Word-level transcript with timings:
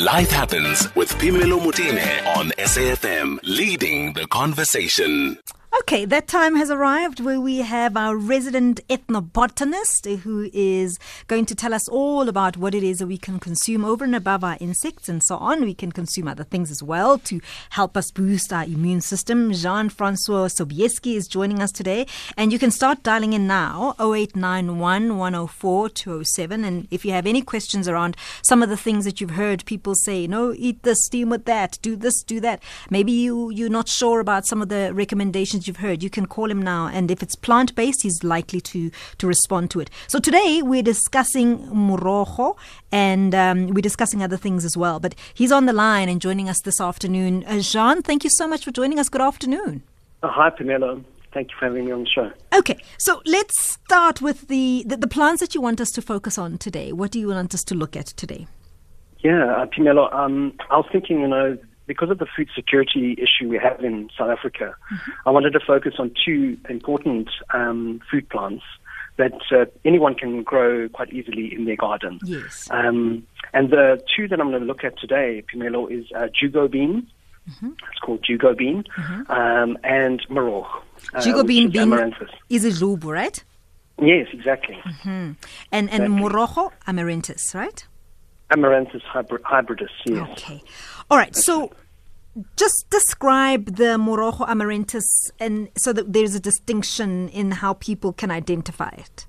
Life 0.00 0.30
Happens 0.30 0.88
with 0.94 1.10
Phemelo 1.18 1.60
Motene 1.60 2.26
on 2.34 2.52
SAFM, 2.56 3.38
leading 3.42 4.14
the 4.14 4.26
conversation. 4.28 5.36
Okay, 5.90 6.04
that 6.04 6.28
time 6.28 6.54
has 6.54 6.70
arrived 6.70 7.18
where 7.18 7.40
we 7.40 7.56
have 7.62 7.96
our 7.96 8.16
resident 8.16 8.80
ethnobotanist 8.86 10.18
who 10.18 10.48
is 10.52 11.00
going 11.26 11.44
to 11.46 11.54
tell 11.56 11.74
us 11.74 11.88
all 11.88 12.28
about 12.28 12.56
what 12.56 12.76
it 12.76 12.84
is 12.84 13.00
that 13.00 13.08
we 13.08 13.18
can 13.18 13.40
consume 13.40 13.84
over 13.84 14.04
and 14.04 14.14
above 14.14 14.44
our 14.44 14.56
insects 14.60 15.08
and 15.08 15.20
so 15.20 15.34
on. 15.38 15.62
We 15.62 15.74
can 15.74 15.90
consume 15.90 16.28
other 16.28 16.44
things 16.44 16.70
as 16.70 16.80
well 16.80 17.18
to 17.18 17.40
help 17.70 17.96
us 17.96 18.12
boost 18.12 18.52
our 18.52 18.62
immune 18.62 19.00
system. 19.00 19.52
Jean 19.52 19.88
Francois 19.88 20.46
Sobiecki 20.46 21.16
is 21.16 21.26
joining 21.26 21.60
us 21.60 21.72
today, 21.72 22.06
and 22.36 22.52
you 22.52 22.60
can 22.60 22.70
start 22.70 23.02
dialing 23.02 23.32
in 23.32 23.48
now 23.48 23.96
0891 23.98 25.18
104 25.18 25.88
207. 25.88 26.64
And 26.64 26.86
if 26.92 27.04
you 27.04 27.10
have 27.10 27.26
any 27.26 27.42
questions 27.42 27.88
around 27.88 28.16
some 28.42 28.62
of 28.62 28.68
the 28.68 28.76
things 28.76 29.04
that 29.06 29.20
you've 29.20 29.30
heard 29.30 29.64
people 29.64 29.96
say, 29.96 30.20
you 30.20 30.28
know, 30.28 30.54
eat 30.56 30.84
this, 30.84 31.04
steam 31.04 31.30
with 31.30 31.46
that, 31.46 31.80
do 31.82 31.96
this, 31.96 32.22
do 32.22 32.38
that. 32.38 32.62
Maybe 32.90 33.10
you, 33.10 33.50
you're 33.50 33.68
not 33.68 33.88
sure 33.88 34.20
about 34.20 34.46
some 34.46 34.62
of 34.62 34.68
the 34.68 34.92
recommendations 34.94 35.66
you've 35.66 35.79
heard, 35.80 36.02
you 36.02 36.10
can 36.10 36.26
call 36.26 36.50
him 36.50 36.62
now. 36.62 36.86
And 36.86 37.10
if 37.10 37.22
it's 37.22 37.34
plant 37.34 37.74
based, 37.74 38.02
he's 38.02 38.22
likely 38.22 38.60
to, 38.62 38.90
to 39.18 39.26
respond 39.26 39.70
to 39.72 39.80
it. 39.80 39.90
So 40.06 40.18
today 40.18 40.62
we're 40.62 40.82
discussing 40.82 41.58
morojo 41.68 42.56
and 42.92 43.34
um, 43.34 43.66
we're 43.68 43.82
discussing 43.82 44.22
other 44.22 44.36
things 44.36 44.64
as 44.64 44.76
well. 44.76 45.00
But 45.00 45.14
he's 45.34 45.52
on 45.52 45.66
the 45.66 45.72
line 45.72 46.08
and 46.08 46.20
joining 46.20 46.48
us 46.48 46.60
this 46.60 46.80
afternoon. 46.80 47.44
Uh, 47.46 47.58
Jean, 47.58 48.02
thank 48.02 48.24
you 48.24 48.30
so 48.30 48.46
much 48.46 48.64
for 48.64 48.70
joining 48.70 48.98
us. 48.98 49.08
Good 49.08 49.20
afternoon. 49.20 49.82
Uh, 50.22 50.28
hi, 50.28 50.50
Phemelo. 50.50 51.04
Thank 51.32 51.50
you 51.50 51.56
for 51.58 51.66
having 51.66 51.84
me 51.84 51.92
on 51.92 52.04
the 52.04 52.08
show. 52.08 52.32
Okay, 52.52 52.78
so 52.98 53.22
let's 53.24 53.62
start 53.62 54.20
with 54.20 54.48
the, 54.48 54.84
the, 54.86 54.96
the 54.96 55.06
plants 55.06 55.40
that 55.40 55.54
you 55.54 55.60
want 55.60 55.80
us 55.80 55.90
to 55.92 56.02
focus 56.02 56.38
on 56.38 56.58
today. 56.58 56.92
What 56.92 57.12
do 57.12 57.20
you 57.20 57.28
want 57.28 57.54
us 57.54 57.62
to 57.64 57.74
look 57.74 57.96
at 57.96 58.06
today? 58.06 58.46
Yeah, 59.20 59.54
uh, 59.54 59.66
Phemelo, 59.66 60.12
um, 60.12 60.54
I 60.70 60.76
was 60.78 60.86
thinking, 60.90 61.20
you 61.20 61.28
know, 61.28 61.58
because 61.90 62.08
of 62.08 62.18
the 62.18 62.26
food 62.36 62.48
security 62.54 63.16
issue 63.18 63.48
we 63.48 63.58
have 63.58 63.82
in 63.82 64.08
South 64.16 64.30
Africa, 64.30 64.76
mm-hmm. 64.92 65.10
I 65.26 65.30
wanted 65.32 65.50
to 65.54 65.60
focus 65.66 65.94
on 65.98 66.12
two 66.24 66.56
important 66.68 67.28
um, 67.52 68.00
food 68.08 68.28
plants 68.28 68.62
that 69.16 69.32
uh, 69.50 69.64
anyone 69.84 70.14
can 70.14 70.44
grow 70.44 70.88
quite 70.88 71.12
easily 71.12 71.52
in 71.52 71.64
their 71.64 71.74
garden. 71.74 72.20
Yes. 72.22 72.68
Um, 72.70 73.26
and 73.52 73.70
the 73.70 74.00
two 74.14 74.28
that 74.28 74.38
I'm 74.40 74.50
going 74.50 74.60
to 74.60 74.66
look 74.68 74.84
at 74.84 75.00
today, 75.00 75.42
Phemelo, 75.52 75.90
is 75.90 76.04
uh, 76.14 76.28
jugo 76.28 76.70
bean. 76.70 77.08
Mm-hmm. 77.50 77.70
It's 77.90 77.98
called 78.04 78.24
jugo 78.24 78.56
bean, 78.56 78.84
mm-hmm. 78.96 79.32
um, 79.32 79.76
and 79.82 80.24
maror. 80.28 80.68
Uh, 81.12 81.20
jugo 81.20 81.42
bean 81.44 81.70
bean 81.70 81.92
is 82.48 82.64
a 82.64 82.84
lubu, 82.84 83.06
right? 83.06 83.42
Yes, 84.00 84.28
exactly. 84.32 84.78
Mm-hmm. 84.84 85.08
And 85.08 85.34
and 85.72 85.88
exactly. 85.90 86.08
morojo 86.08 86.70
amaranthus, 86.86 87.52
right? 87.52 87.84
Amaranthus 88.50 89.02
hybridus, 89.12 89.94
yes. 90.04 90.28
Okay. 90.32 90.62
All 91.10 91.18
right. 91.18 91.34
So 91.34 91.72
just 92.56 92.88
describe 92.90 93.76
the 93.76 93.96
Morojo 93.98 94.48
amaranthus 94.48 95.32
and 95.40 95.68
so 95.76 95.92
that 95.92 96.12
there's 96.12 96.34
a 96.34 96.40
distinction 96.40 97.28
in 97.30 97.50
how 97.50 97.74
people 97.74 98.12
can 98.12 98.30
identify 98.30 98.90
it. 98.90 99.26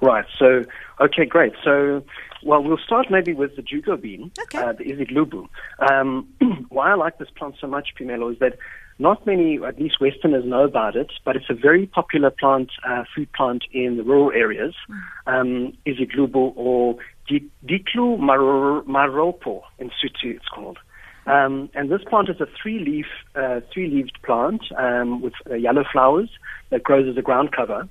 Right. 0.00 0.24
So, 0.38 0.62
okay, 1.00 1.24
great. 1.24 1.52
So, 1.62 2.02
well, 2.42 2.62
we'll 2.62 2.78
start 2.78 3.06
maybe 3.10 3.34
with 3.34 3.54
the 3.54 3.62
jugo 3.62 4.00
bean, 4.00 4.32
okay. 4.42 4.58
uh, 4.58 4.72
the 4.72 4.84
Isitlubu. 4.84 5.46
Um, 5.90 6.28
why 6.70 6.90
I 6.90 6.94
like 6.94 7.18
this 7.18 7.30
plant 7.30 7.54
so 7.60 7.68
much, 7.68 7.90
Phemelo, 7.98 8.32
is 8.32 8.38
that 8.40 8.58
not 8.98 9.24
many, 9.26 9.60
at 9.64 9.80
least 9.80 10.00
Westerners, 10.00 10.44
know 10.44 10.64
about 10.64 10.96
it, 10.96 11.12
but 11.24 11.36
it's 11.36 11.48
a 11.48 11.54
very 11.54 11.86
popular 11.86 12.30
plant, 12.30 12.70
uh, 12.84 13.04
food 13.14 13.32
plant 13.32 13.64
in 13.72 13.96
the 13.96 14.02
rural 14.02 14.32
areas. 14.32 14.74
Mm. 14.90 15.40
Um, 15.40 15.72
Isitlubu 15.86 16.52
or 16.56 16.96
Diklu 17.28 18.18
maropo 18.18 19.62
in 19.78 19.88
Sotho, 19.90 20.34
it's 20.34 20.48
called. 20.48 20.78
Um, 21.26 21.70
and 21.74 21.90
this 21.90 22.02
plant 22.08 22.28
is 22.28 22.40
a 22.40 22.46
three-leaf, 22.60 23.06
uh, 23.36 23.60
three-leaved 23.72 24.18
plant 24.22 24.62
um, 24.76 25.22
with 25.22 25.34
uh, 25.48 25.54
yellow 25.54 25.84
flowers 25.92 26.30
that 26.70 26.82
grows 26.82 27.08
as 27.08 27.16
a 27.16 27.22
ground 27.22 27.52
cover. 27.52 27.88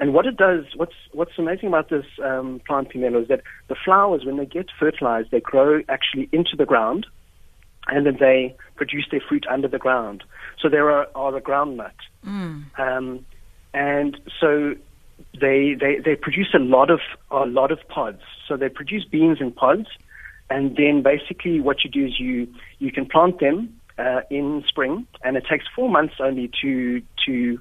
And 0.00 0.14
what 0.14 0.26
it 0.26 0.36
does, 0.36 0.64
what's 0.74 0.96
what's 1.12 1.38
amazing 1.38 1.68
about 1.68 1.88
this 1.88 2.06
um, 2.24 2.60
plant, 2.66 2.90
Phemelo, 2.92 3.22
is 3.22 3.28
that 3.28 3.42
the 3.68 3.76
flowers, 3.84 4.24
when 4.24 4.36
they 4.36 4.46
get 4.46 4.66
fertilized, 4.76 5.30
they 5.30 5.40
grow 5.40 5.82
actually 5.88 6.28
into 6.32 6.56
the 6.56 6.66
ground, 6.66 7.06
and 7.86 8.04
then 8.04 8.16
they 8.18 8.56
produce 8.74 9.06
their 9.12 9.20
fruit 9.20 9.46
under 9.48 9.68
the 9.68 9.78
ground. 9.78 10.24
So 10.60 10.68
they 10.68 10.78
are, 10.78 11.06
are 11.14 11.36
a 11.36 11.40
ground 11.40 11.76
nut. 11.76 11.94
Mm. 12.26 12.78
Um, 12.80 13.26
and 13.74 14.18
so 14.40 14.74
they, 15.40 15.76
they 15.78 16.00
they 16.04 16.16
produce 16.16 16.52
a 16.52 16.58
lot 16.58 16.90
of 16.90 17.00
a 17.30 17.46
lot 17.46 17.70
of 17.70 17.78
pods. 17.88 18.22
So 18.48 18.56
they 18.56 18.68
produce 18.68 19.04
beans 19.04 19.38
in 19.40 19.52
pods, 19.52 19.86
and 20.52 20.76
then 20.76 21.02
basically 21.02 21.60
what 21.60 21.78
you 21.82 21.90
do 21.90 22.06
is 22.06 22.14
you 22.18 22.46
you 22.78 22.90
can 22.92 23.06
plant 23.06 23.40
them 23.40 23.56
uh, 23.98 24.20
in 24.30 24.46
spring, 24.68 25.06
and 25.24 25.36
it 25.36 25.44
takes 25.50 25.64
four 25.74 25.88
months 25.88 26.14
only 26.20 26.50
to 26.60 27.02
to 27.24 27.58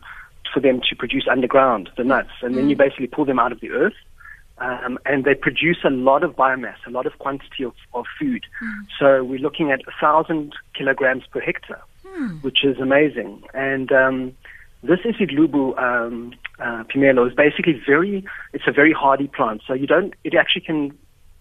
for 0.53 0.59
them 0.59 0.81
to 0.90 0.96
produce 0.96 1.25
underground 1.31 1.90
the 1.97 2.03
nuts, 2.03 2.35
and 2.41 2.56
then 2.56 2.69
you 2.69 2.75
mm. 2.75 2.79
basically 2.85 3.07
pull 3.07 3.25
them 3.25 3.40
out 3.40 3.52
of 3.52 3.59
the 3.62 3.72
earth. 3.72 4.00
Um, 4.57 5.00
and 5.07 5.24
they 5.24 5.34
produce 5.34 5.79
a 5.84 5.90
lot 5.90 6.24
of 6.24 6.35
biomass, 6.35 6.75
a 6.85 6.91
lot 6.91 7.07
of 7.07 7.13
quantity 7.18 7.63
of, 7.63 7.74
of 7.96 8.06
food. 8.19 8.44
Mm. 8.63 8.81
So 9.00 9.23
we're 9.23 9.40
looking 9.40 9.72
at 9.72 9.79
a 9.88 9.94
thousand 10.00 10.53
kilograms 10.78 11.23
per 11.31 11.40
hectare, 11.40 11.81
mm. 12.06 12.44
which 12.44 12.59
is 12.63 12.78
amazing. 12.78 13.41
And 13.56 13.91
um, 13.91 14.38
this 14.84 15.00
Isitlubu 15.00 15.63
um, 15.81 16.34
uh, 16.59 16.84
Phemelo 16.94 17.28
is 17.28 17.34
basically 17.34 17.81
very, 17.94 18.23
it's 18.53 18.68
a 18.68 18.72
very 18.72 18.94
hardy 18.94 19.28
plant. 19.28 19.63
So 19.68 19.73
you 19.73 19.88
don't, 19.88 20.13
it 20.23 20.35
actually 20.35 20.62
can 20.62 20.96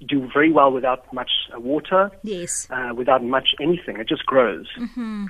do 0.07 0.29
very 0.33 0.51
well 0.51 0.73
without 0.73 1.13
much 1.13 1.31
uh, 1.55 1.61
water. 1.61 2.11
Yes. 2.23 2.67
Uh, 2.71 2.93
without 2.95 3.23
much 3.23 3.51
anything, 3.61 3.99
it 3.99 4.09
just 4.09 4.27
grows. 4.27 4.67
Mm-hmm. 4.79 5.27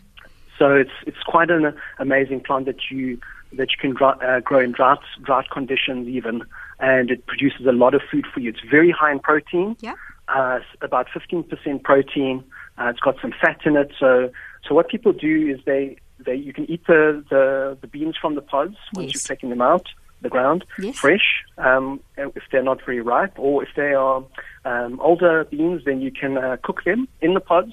So 0.58 0.74
it's 0.74 0.90
it's 1.06 1.22
quite 1.26 1.50
an 1.50 1.74
amazing 1.98 2.40
plant 2.40 2.66
that 2.66 2.90
you 2.90 3.18
that 3.52 3.68
you 3.72 3.78
can 3.80 3.94
dry, 3.94 4.12
uh, 4.12 4.40
grow 4.40 4.60
in 4.60 4.72
drought 4.72 5.02
drought 5.22 5.46
conditions 5.50 6.06
even, 6.08 6.42
and 6.78 7.10
it 7.10 7.26
produces 7.26 7.66
a 7.66 7.72
lot 7.72 7.94
of 7.94 8.02
food 8.10 8.26
for 8.32 8.40
you. 8.40 8.50
It's 8.50 8.60
very 8.70 8.90
high 8.90 9.12
in 9.12 9.20
protein. 9.20 9.76
Yeah. 9.80 9.94
Uh, 10.28 10.60
about 10.80 11.08
15% 11.08 11.82
protein. 11.82 12.44
Uh, 12.78 12.86
it's 12.86 13.00
got 13.00 13.16
some 13.20 13.32
fat 13.40 13.58
in 13.64 13.76
it. 13.76 13.90
So 13.98 14.30
so 14.68 14.74
what 14.74 14.88
people 14.88 15.12
do 15.12 15.48
is 15.48 15.64
they 15.64 15.96
they 16.18 16.34
you 16.34 16.52
can 16.52 16.70
eat 16.70 16.86
the 16.86 17.24
the, 17.30 17.78
the 17.80 17.86
beans 17.86 18.16
from 18.20 18.34
the 18.34 18.42
pods 18.42 18.76
once 18.94 19.06
yes. 19.06 19.14
you've 19.14 19.24
taken 19.24 19.50
them 19.50 19.62
out 19.62 19.88
the 20.22 20.28
ground 20.28 20.64
yes. 20.78 20.98
fresh 20.98 21.44
um, 21.58 22.00
if 22.16 22.42
they're 22.50 22.62
not 22.62 22.84
very 22.84 23.00
ripe, 23.00 23.38
or 23.38 23.62
if 23.62 23.70
they 23.76 23.94
are 23.94 24.24
um, 24.64 25.00
older 25.00 25.44
beans, 25.44 25.82
then 25.84 26.00
you 26.00 26.10
can 26.10 26.36
uh, 26.36 26.56
cook 26.62 26.84
them 26.84 27.08
in 27.20 27.34
the 27.34 27.40
pods 27.40 27.72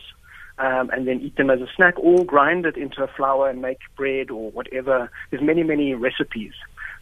um, 0.60 0.90
and 0.92 1.08
then 1.08 1.20
eat 1.22 1.36
them 1.36 1.50
as 1.50 1.62
a 1.62 1.68
snack, 1.76 1.94
or 1.98 2.26
grind 2.26 2.66
it 2.66 2.78
into 2.78 3.04
a 3.04 3.08
flour 3.08 3.50
and 3.50 3.62
make 3.62 3.80
bread 3.96 4.32
or 4.32 4.52
whatever. 4.52 5.10
There's 5.30 5.44
many 5.44 5.64
many 5.64 5.94
recipes 5.94 6.54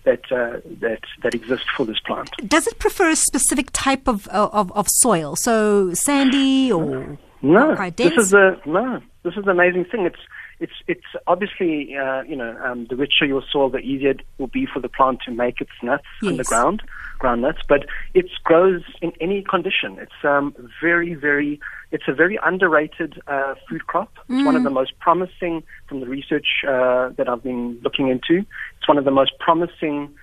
that 0.04 0.32
uh, 0.32 0.60
that 0.82 1.02
that 1.24 1.34
exist 1.34 1.66
for 1.76 1.86
this 1.86 2.00
plant. 2.00 2.32
Does 2.48 2.68
it 2.68 2.80
prefer 2.80 3.10
a 3.10 3.16
specific 3.16 3.70
type 3.72 4.08
of 4.08 4.28
of, 4.28 4.72
of 4.74 4.88
soil? 4.90 5.36
So 5.36 5.94
sandy 5.94 6.72
or 6.72 7.18
no? 7.42 7.90
This 7.92 8.18
is 8.18 8.34
a 8.34 8.60
no. 8.66 9.02
This 9.24 9.36
is 9.38 9.46
the 9.46 9.52
amazing 9.52 9.86
thing. 9.86 10.06
It's 10.06 10.20
it's 10.60 10.74
it's 10.88 11.06
obviously 11.28 11.96
uh, 11.96 12.22
you 12.24 12.36
know 12.36 12.58
um, 12.64 12.88
the 12.90 12.96
richer 12.96 13.26
your 13.26 13.44
soil, 13.52 13.70
the 13.70 13.80
easier 13.80 14.12
it 14.12 14.22
will 14.38 14.48
be 14.48 14.66
for 14.66 14.80
the 14.80 14.90
plant 14.90 15.20
to 15.26 15.32
make 15.32 15.60
its 15.62 15.72
nuts 15.84 16.06
yes. 16.22 16.32
underground, 16.32 16.82
ground 17.20 17.42
nuts. 17.42 17.60
But 17.68 17.86
it 18.14 18.28
grows 18.44 18.84
in 19.02 19.12
any 19.20 19.42
condition. 19.42 19.98
It's 20.00 20.24
um, 20.24 20.56
very 20.82 21.14
very 21.14 21.60
it's 21.92 22.06
a 22.08 22.14
very 22.14 22.40
underrated 22.44 23.22
uh, 23.28 23.56
food 23.70 23.88
crop. 23.88 24.14
It's 24.30 24.42
mm. 24.42 24.46
one 24.46 24.56
of 24.56 24.64
the 24.64 24.70
most 24.70 24.98
promising 25.00 25.64
from 25.88 26.00
the 26.00 26.08
research 26.08 26.64
uh, 26.68 27.10
that 27.18 27.28
I've 27.28 27.44
been 27.44 27.80
looking 27.82 28.08
into. 28.08 28.46
It's 28.78 28.88
one 28.88 28.98
of 28.98 29.06
the 29.06 29.12
most 29.12 29.38
promising 29.40 30.14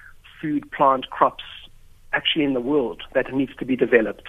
food 0.40 0.70
plant 0.72 1.10
crops 1.10 1.44
actually 2.14 2.44
in 2.44 2.52
the 2.52 2.60
world 2.60 3.02
that 3.14 3.32
needs 3.32 3.54
to 3.56 3.64
be 3.64 3.76
developed. 3.76 4.28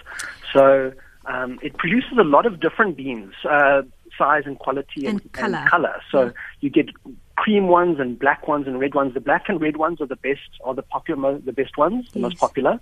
So. 0.52 0.92
Um, 1.26 1.58
it 1.62 1.78
produces 1.78 2.18
a 2.18 2.22
lot 2.22 2.44
of 2.44 2.60
different 2.60 2.98
beans. 2.98 3.32
Uh, 3.48 3.80
size 4.18 4.42
and 4.46 4.58
quality 4.58 5.06
and, 5.06 5.20
and, 5.20 5.32
color. 5.32 5.58
And 5.58 5.70
color. 5.70 6.00
So 6.10 6.24
yeah. 6.26 6.32
you 6.60 6.70
get 6.70 6.90
cream 7.36 7.68
ones 7.68 7.98
and 7.98 8.18
black 8.18 8.46
ones 8.48 8.66
and 8.66 8.78
red 8.78 8.94
ones. 8.94 9.14
The 9.14 9.20
black 9.20 9.48
and 9.48 9.60
red 9.60 9.76
ones 9.76 10.00
are 10.00 10.06
the 10.06 10.16
best, 10.16 10.40
are 10.64 10.74
the 10.74 10.82
popular, 10.82 11.38
the 11.38 11.52
best 11.52 11.76
ones, 11.76 12.06
the 12.12 12.20
yes. 12.20 12.30
most 12.30 12.38
popular. 12.38 12.80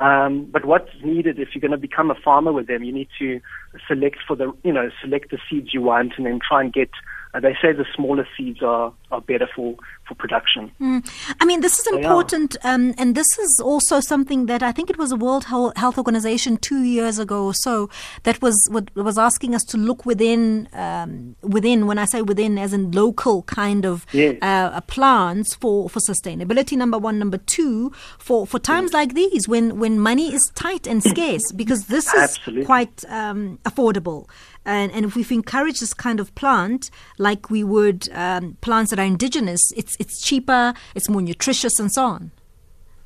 Um, 0.00 0.46
but 0.50 0.64
what's 0.64 0.90
needed 1.04 1.38
if 1.38 1.50
you're 1.54 1.60
going 1.60 1.70
to 1.70 1.76
become 1.76 2.10
a 2.10 2.14
farmer 2.14 2.52
with 2.52 2.66
them, 2.66 2.82
you 2.82 2.92
need 2.92 3.08
to 3.18 3.40
select 3.86 4.18
for 4.26 4.34
the, 4.34 4.52
you 4.64 4.72
know, 4.72 4.90
select 5.00 5.30
the 5.30 5.38
seeds 5.48 5.72
you 5.72 5.82
want 5.82 6.14
and 6.16 6.26
then 6.26 6.40
try 6.46 6.62
and 6.62 6.72
get. 6.72 6.90
Uh, 7.34 7.40
they 7.40 7.54
say 7.62 7.72
the 7.72 7.86
smaller 7.94 8.28
seeds 8.36 8.62
are, 8.62 8.92
are 9.10 9.20
better 9.22 9.48
for, 9.54 9.74
for 10.06 10.14
production. 10.14 10.70
Mm. 10.80 11.08
I 11.40 11.46
mean, 11.46 11.62
this 11.62 11.78
is 11.78 11.86
important, 11.86 12.56
um, 12.62 12.94
and 12.98 13.14
this 13.14 13.38
is 13.38 13.60
also 13.64 14.00
something 14.00 14.46
that 14.46 14.62
I 14.62 14.70
think 14.70 14.90
it 14.90 14.98
was 14.98 15.12
a 15.12 15.16
World 15.16 15.44
Health 15.44 15.96
Organization 15.96 16.58
two 16.58 16.82
years 16.82 17.18
ago 17.18 17.46
or 17.46 17.54
so 17.54 17.88
that 18.24 18.42
was 18.42 18.56
was 18.94 19.18
asking 19.18 19.54
us 19.54 19.64
to 19.64 19.78
look 19.78 20.04
within 20.04 20.68
um, 20.74 21.36
within. 21.42 21.86
When 21.86 21.98
I 21.98 22.04
say 22.04 22.20
within, 22.20 22.58
as 22.58 22.72
in 22.72 22.90
local 22.90 23.42
kind 23.44 23.86
of 23.86 24.04
yes. 24.12 24.36
uh, 24.42 24.80
plans 24.82 25.54
for 25.54 25.88
for 25.88 26.00
sustainability. 26.00 26.76
Number 26.76 26.98
one, 26.98 27.18
number 27.18 27.38
two, 27.38 27.92
for 28.18 28.46
for 28.46 28.58
times 28.58 28.90
yes. 28.90 28.94
like 28.94 29.14
these 29.14 29.48
when 29.48 29.78
when 29.78 29.98
money 29.98 30.34
is 30.34 30.50
tight 30.54 30.86
and 30.86 31.02
scarce, 31.02 31.50
because 31.52 31.86
this 31.86 32.06
is 32.08 32.22
Absolutely. 32.22 32.66
quite 32.66 33.04
um, 33.08 33.58
affordable. 33.64 34.28
And, 34.64 34.92
and 34.92 35.04
if 35.04 35.16
we 35.16 35.26
encourage 35.34 35.80
this 35.80 35.94
kind 35.94 36.20
of 36.20 36.34
plant, 36.34 36.90
like 37.18 37.50
we 37.50 37.64
would 37.64 38.08
um, 38.12 38.56
plants 38.60 38.90
that 38.90 38.98
are 38.98 39.04
indigenous, 39.04 39.60
it's 39.76 39.96
it's 39.98 40.20
cheaper, 40.20 40.74
it's 40.94 41.08
more 41.08 41.22
nutritious, 41.22 41.78
and 41.78 41.92
so 41.92 42.04
on. 42.04 42.30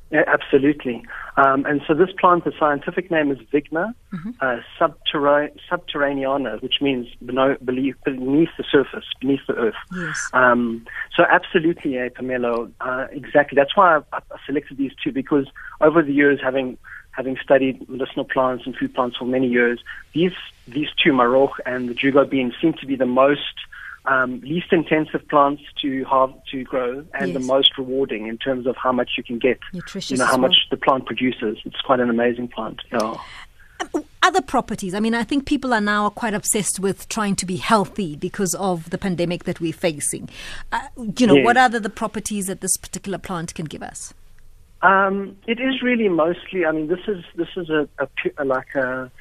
Yeah, 0.09 0.23
absolutely. 0.27 1.03
Um, 1.35 1.65
and 1.65 1.81
so 1.85 1.93
this 1.93 2.09
plant, 2.17 2.45
the 2.45 2.53
scientific 2.57 3.11
name 3.11 3.29
is 3.31 3.39
Vigna 3.53 3.93
Mm-hmm. 4.13 4.29
uh, 4.39 4.59
subterra- 4.79 5.51
subterraneana, 5.69 6.61
which 6.61 6.75
means 6.79 7.07
beneath, 7.25 7.97
beneath 8.05 8.49
the 8.57 8.63
surface, 8.71 9.03
beneath 9.19 9.41
the 9.47 9.53
earth. 9.55 9.75
Yes. 9.93 10.29
Um, 10.31 10.85
so 11.13 11.23
absolutely, 11.29 11.97
Pamela, 12.15 12.69
uh, 12.79 13.07
exactly. 13.11 13.57
That's 13.57 13.75
why 13.75 13.97
I, 13.97 14.17
I 14.17 14.37
selected 14.45 14.77
these 14.77 14.93
two 15.03 15.11
because 15.11 15.47
over 15.81 16.01
the 16.01 16.13
years, 16.13 16.39
having 16.41 16.77
having 17.17 17.35
studied 17.43 17.89
medicinal 17.89 18.25
plants 18.25 18.65
and 18.65 18.75
food 18.75 18.93
plants 18.95 19.17
for 19.17 19.25
many 19.25 19.47
years, 19.47 19.79
these 20.13 20.31
these 20.67 20.87
two, 21.03 21.11
Maroch 21.11 21.53
and 21.65 21.89
the 21.89 21.93
Jugo 21.95 22.23
bean, 22.29 22.53
seem 22.61 22.73
to 22.73 22.85
be 22.85 22.95
the 22.95 23.05
most 23.05 23.55
um, 24.05 24.39
least 24.41 24.71
intensive 24.71 25.27
plants 25.27 25.63
to 25.81 26.05
have 26.05 26.31
to 26.51 26.63
grow 26.63 27.03
and 27.19 27.29
Yes. 27.31 27.33
the 27.33 27.45
most 27.45 27.77
rewarding 27.77 28.27
in 28.27 28.37
terms 28.37 28.65
of 28.67 28.75
how 28.77 28.91
much 28.93 29.11
you 29.17 29.23
can 29.23 29.37
get. 29.39 29.59
Nutritious 29.73 30.11
You 30.11 30.17
know 30.17 30.25
how 30.25 30.33
well. 30.33 30.41
much 30.49 30.57
the 30.71 30.77
plant 30.77 31.05
produces. 31.05 31.57
It's 31.65 31.81
quite 31.81 31.99
an 31.99 32.09
amazing 32.09 32.47
plant. 32.49 32.79
Yeah. 32.91 33.15
Other 34.23 34.41
properties. 34.41 34.93
I 34.93 34.99
mean, 34.99 35.13
I 35.13 35.23
think 35.23 35.45
people 35.45 35.73
are 35.73 35.81
now 35.81 36.09
quite 36.09 36.33
obsessed 36.33 36.79
with 36.79 37.07
trying 37.09 37.35
to 37.37 37.45
be 37.45 37.57
healthy 37.57 38.15
because 38.15 38.53
of 38.55 38.89
the 38.89 38.97
pandemic 38.97 39.43
that 39.45 39.59
we're 39.61 39.71
facing. 39.73 40.29
Uh, 40.71 40.81
you 41.17 41.27
know, 41.27 41.35
Yes. 41.35 41.45
what 41.45 41.57
are 41.57 41.69
the, 41.69 41.79
the 41.79 41.89
properties 41.89 42.47
that 42.47 42.59
this 42.61 42.75
particular 42.77 43.17
plant 43.17 43.53
can 43.55 43.65
give 43.65 43.83
us? 43.83 44.13
Um, 44.81 45.37
it 45.47 45.59
is 45.59 45.81
really 45.81 46.09
mostly. 46.09 46.65
I 46.65 46.71
mean, 46.71 46.87
this 46.87 46.99
is 47.07 47.23
this 47.35 47.49
is 47.55 47.69
a, 47.69 47.87
a 48.37 48.45
like 48.45 48.75
a, 48.75 49.11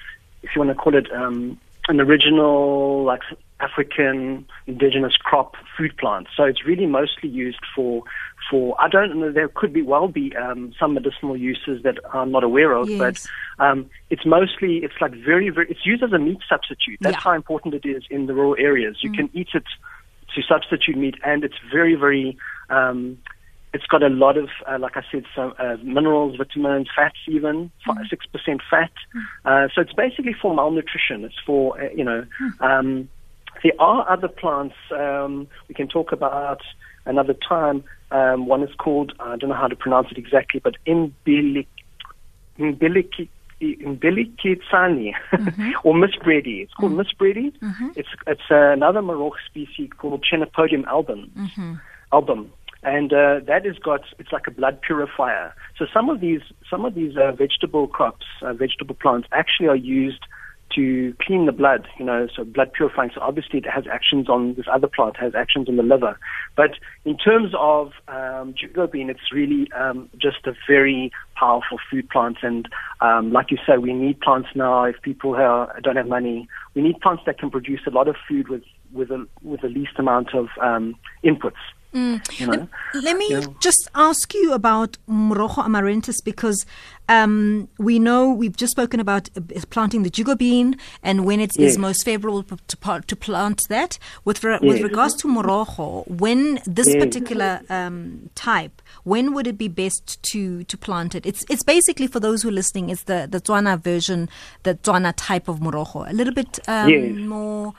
if 0.43 0.51
you 0.55 0.61
want 0.63 0.71
to 0.71 0.75
call 0.75 0.95
it 0.95 1.11
um, 1.13 1.59
an 1.89 2.01
original 2.01 3.05
like 3.05 3.23
African 3.61 4.47
indigenous 4.67 5.17
crop 5.17 5.55
food 5.77 5.97
plant. 5.97 6.27
So 6.37 6.45
it's 6.45 6.67
really 6.67 6.85
mostly 6.87 7.31
used 7.31 7.61
for 7.75 8.03
for. 8.51 8.79
I 8.79 8.89
don't 8.89 9.19
know. 9.19 9.33
There 9.33 9.49
could 9.49 9.73
be 9.73 9.81
well 9.81 10.09
be 10.09 10.37
um, 10.37 10.75
some 10.79 10.93
medicinal 10.93 11.37
uses 11.39 11.83
that 11.85 11.99
I'm 12.13 12.31
not 12.31 12.45
aware 12.45 12.73
of, 12.73 12.91
Yes. 12.91 13.27
but 13.59 13.65
um, 13.65 13.89
it's 14.11 14.27
mostly 14.27 14.79
it's 14.79 15.01
like 15.01 15.13
very 15.13 15.49
very. 15.49 15.71
It's 15.71 15.87
used 15.87 16.03
as 16.03 16.13
a 16.13 16.19
meat 16.19 16.39
substitute. 16.49 16.99
That's 17.01 17.15
Yeah. 17.15 17.21
how 17.21 17.33
important 17.33 17.73
it 17.75 17.87
is 17.87 18.03
in 18.11 18.27
the 18.27 18.35
rural 18.35 18.57
areas. 18.59 18.99
You 19.01 19.11
can 19.11 19.31
eat 19.33 19.49
it 19.55 19.65
to 20.35 20.43
substitute 20.43 20.99
meat, 20.99 21.15
and 21.25 21.45
it's 21.45 21.57
very 21.73 21.95
very. 21.95 22.37
Um, 22.69 23.19
it's 23.77 23.87
got 23.87 24.03
a 24.03 24.09
lot 24.09 24.39
of, 24.39 24.49
uh, 24.67 24.79
like 24.79 24.97
I 24.97 25.03
said, 25.13 25.25
some 25.35 25.53
uh, 25.59 25.77
minerals, 25.83 26.37
vitamins, 26.39 26.89
fats, 26.97 27.19
even 27.29 27.71
six 28.09 28.25
percent 28.25 28.63
fat. 28.71 28.91
Uh, 29.45 29.69
so 29.75 29.83
it's 29.83 29.93
basically 29.93 30.35
for 30.41 30.55
malnutrition. 30.55 31.25
It's 31.25 31.39
for 31.45 31.79
uh, 31.79 31.91
you 31.95 32.05
know. 32.05 32.25
Um, 32.61 33.09
there 33.63 33.73
are 33.79 34.09
other 34.11 34.29
plants 34.29 34.77
um, 34.93 35.47
we 35.69 35.75
can 35.75 35.89
talk 35.89 36.13
about 36.13 36.63
another 37.05 37.35
time. 37.35 37.85
Um, 38.11 38.47
one 38.47 38.63
is 38.63 38.75
called 38.79 39.13
I 39.21 39.37
don't 39.37 39.51
know 39.51 39.57
how 39.57 39.69
to 39.69 39.77
pronounce 39.77 40.09
it 40.11 40.17
exactly, 40.17 40.61
but 40.63 40.75
imbilic, 40.87 41.67
imbilic, 42.59 43.29
imbilicitsani 43.61 45.13
or 45.85 45.95
misbready. 45.95 46.63
It's 46.63 46.73
called 46.75 46.93
misbready. 46.93 47.53
It's 47.95 48.09
it's 48.27 48.49
another 48.49 49.03
Maroc 49.03 49.35
species 49.45 49.91
called 49.99 50.25
Chenopodium 50.25 50.87
album. 50.87 51.31
Album. 52.11 52.53
And 52.87 53.13
uh, 53.13 53.41
that 53.49 53.67
has 53.67 53.79
got 53.79 54.03
it's 54.21 54.31
like 54.31 54.47
a 54.47 54.53
blood 54.53 54.81
purifier. 54.81 55.53
So 55.77 55.87
some 55.93 56.09
of 56.09 56.21
these 56.21 56.41
some 56.71 56.85
of 56.85 56.95
these 56.95 57.17
uh, 57.17 57.33
vegetable 57.33 57.89
crops, 57.89 58.25
uh, 58.43 58.53
vegetable 58.55 58.95
plants, 58.95 59.27
actually 59.33 59.67
are 59.67 59.77
used 59.77 60.23
to 60.77 61.13
clean 61.21 61.47
the 61.47 61.53
blood. 61.53 61.89
You 61.99 62.05
know, 62.05 62.29
so 62.35 62.45
blood 62.45 62.73
purifying. 62.73 63.11
So 63.13 63.21
obviously 63.23 63.59
it 63.59 63.67
has 63.67 63.87
actions 63.93 64.29
on 64.29 64.55
this 64.55 64.67
other 64.73 64.87
plant 64.87 65.17
has 65.17 65.35
actions 65.35 65.69
on 65.69 65.75
the 65.75 65.83
liver. 65.83 66.17
But 66.57 66.79
in 67.05 67.17
terms 67.19 67.53
of 67.59 67.91
um, 68.07 68.55
jugo 68.55 68.87
bean, 68.87 69.11
it's 69.11 69.33
really 69.33 69.69
um, 69.73 70.09
just 70.17 70.47
a 70.47 70.53
very 70.69 71.11
powerful 71.35 71.79
food 71.91 72.09
plant. 72.09 72.37
And 72.43 72.69
um, 73.01 73.33
like 73.33 73.51
you 73.51 73.59
say, 73.67 73.79
we 73.79 73.95
need 73.95 74.21
plants 74.21 74.51
now. 74.55 74.85
If 74.85 75.03
people 75.03 75.35
are, 75.35 75.77
don't 75.83 75.97
have 75.97 76.07
money, 76.07 76.49
we 76.77 76.83
need 76.83 77.01
plants 77.01 77.25
that 77.27 77.41
can 77.41 77.51
produce 77.51 77.81
a 77.89 77.91
lot 77.91 78.07
of 78.07 78.15
food 78.29 78.49
with 78.49 78.63
with 78.93 79.11
a 79.11 79.27
with 79.43 79.63
the 79.63 79.69
least 79.69 79.99
amount 79.99 80.37
of 80.37 80.47
um, 80.63 80.95
inputs. 81.25 81.59
You 81.97 82.47
know? 82.47 82.69
Let 82.95 83.17
me 83.17 83.27
Yeah. 83.31 83.41
just 83.61 83.89
ask 83.95 84.33
you 84.35 84.53
about 84.53 84.99
Morojo 85.09 85.65
amaranthus 85.65 86.21
because 86.23 86.65
um, 87.09 87.69
we 87.79 87.99
know 87.99 88.31
we've 88.33 88.57
just 88.57 88.73
spoken 88.73 89.01
about 89.01 89.31
uh, 89.37 89.41
planting 89.71 90.03
the 90.03 90.11
jugo 90.11 90.35
bean 90.37 90.77
and 91.03 91.25
when 91.25 91.41
it 91.41 91.51
is 91.57 91.73
Yes. 91.75 91.79
most 91.79 92.05
favorable 92.05 92.43
to, 92.43 93.01
to 93.07 93.17
plant 93.17 93.63
that. 93.69 93.99
With, 94.25 94.43
re- 94.45 94.59
with 94.61 94.83
regards 94.83 95.15
to 95.17 95.29
Morojo, 95.29 96.07
when 96.09 96.61
this 96.67 96.89
Yes. 96.89 96.97
particular 97.05 97.61
um, 97.71 98.29
type, 98.35 98.83
when 99.05 99.33
would 99.35 99.47
it 99.47 99.57
be 99.59 99.69
best 99.69 100.23
to, 100.33 100.65
to 100.65 100.77
plant 100.77 101.15
it? 101.15 101.25
It's 101.27 101.45
it's 101.49 101.63
basically 101.63 102.09
for 102.09 102.21
those 102.21 102.43
who 102.43 102.49
are 102.49 102.59
listening, 102.63 102.91
it's 102.91 103.05
the 103.05 103.27
the 103.31 103.41
Tswana 103.41 103.79
version, 103.81 104.29
the 104.65 104.75
Tswana 104.75 105.13
type 105.17 105.49
of 105.49 105.61
Morojo, 105.61 106.09
a 106.11 106.13
little 106.13 106.35
bit 106.35 106.59
um, 106.69 106.91
Yes. 106.91 107.17
more. 107.17 107.73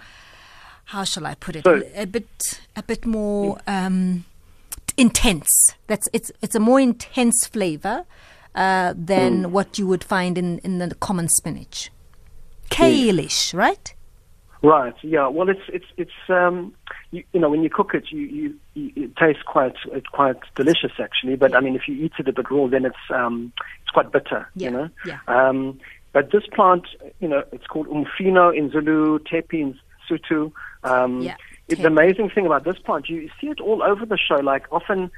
How 0.88 1.04
shall 1.04 1.25
I 1.25 1.36
put 1.36 1.56
it? 1.56 1.63
So- 1.63 1.81
a 1.95 2.06
bit 2.06 2.60
a 2.75 2.84
bit 2.84 3.06
more 3.06 3.60
um, 3.68 4.25
intense. 4.98 5.50
That's 5.88 6.07
it's 6.13 6.31
it's 6.42 6.56
a 6.56 6.60
more 6.60 6.80
intense 6.80 7.45
flavor 7.48 8.06
uh, 8.56 8.94
than 8.95 9.44
Mm. 9.44 9.51
what 9.51 9.78
you 9.80 9.86
would 9.88 10.04
find 10.04 10.38
in 10.38 10.60
in 10.60 10.80
the 10.80 10.95
common 10.95 11.28
spinach. 11.30 11.92
Kale-ish, 12.69 13.54
right? 13.54 13.94
Right. 14.63 14.95
Yeah. 15.04 15.28
Well, 15.28 15.50
it's 15.50 15.62
it's 15.69 15.86
it's 15.98 16.19
um, 16.30 16.74
you, 17.12 17.24
you 17.34 17.39
know 17.39 17.50
when 17.50 17.63
you 17.63 17.69
cook 17.69 17.94
it, 17.94 18.06
you, 18.12 18.22
you, 18.22 18.56
you 18.74 18.92
it 19.04 19.16
tastes 19.16 19.44
quite 19.44 19.75
it's 19.92 20.07
quite 20.07 20.38
delicious 20.56 20.92
actually. 21.00 21.36
But 21.36 21.56
I 21.56 21.60
mean, 21.60 21.75
if 21.75 21.88
you 21.88 21.95
eat 21.95 22.13
it 22.18 22.28
a 22.28 22.34
bit 22.34 22.50
raw, 22.50 22.68
then 22.68 22.86
it's 22.86 23.06
um, 23.13 23.51
it's 23.84 23.92
quite 23.92 24.12
bitter. 24.12 24.48
Yeah, 24.56 24.69
You 24.69 24.72
know. 24.78 24.89
yeah. 25.06 25.19
Um, 25.28 25.80
but 26.12 26.31
this 26.31 26.44
plant, 26.48 26.88
you 27.19 27.28
know, 27.28 27.44
it's 27.51 27.68
called 27.68 27.88
umfino 27.88 28.56
in 28.56 28.72
Zulu, 28.72 29.19
tepi 29.19 29.62
in 29.62 29.80
Sutu. 30.07 30.51
Um, 30.83 31.21
Yeah, 31.21 31.36
it- 31.68 31.80
the 31.80 31.88
amazing 31.88 32.30
thing 32.30 32.45
about 32.45 32.63
this 32.63 32.77
plant, 32.80 33.09
you 33.09 33.30
see 33.39 33.48
it 33.48 33.59
all 33.59 33.83
over 33.83 34.06
the 34.06 34.18
show. 34.18 34.36
Like 34.36 34.65
often, 34.71 35.12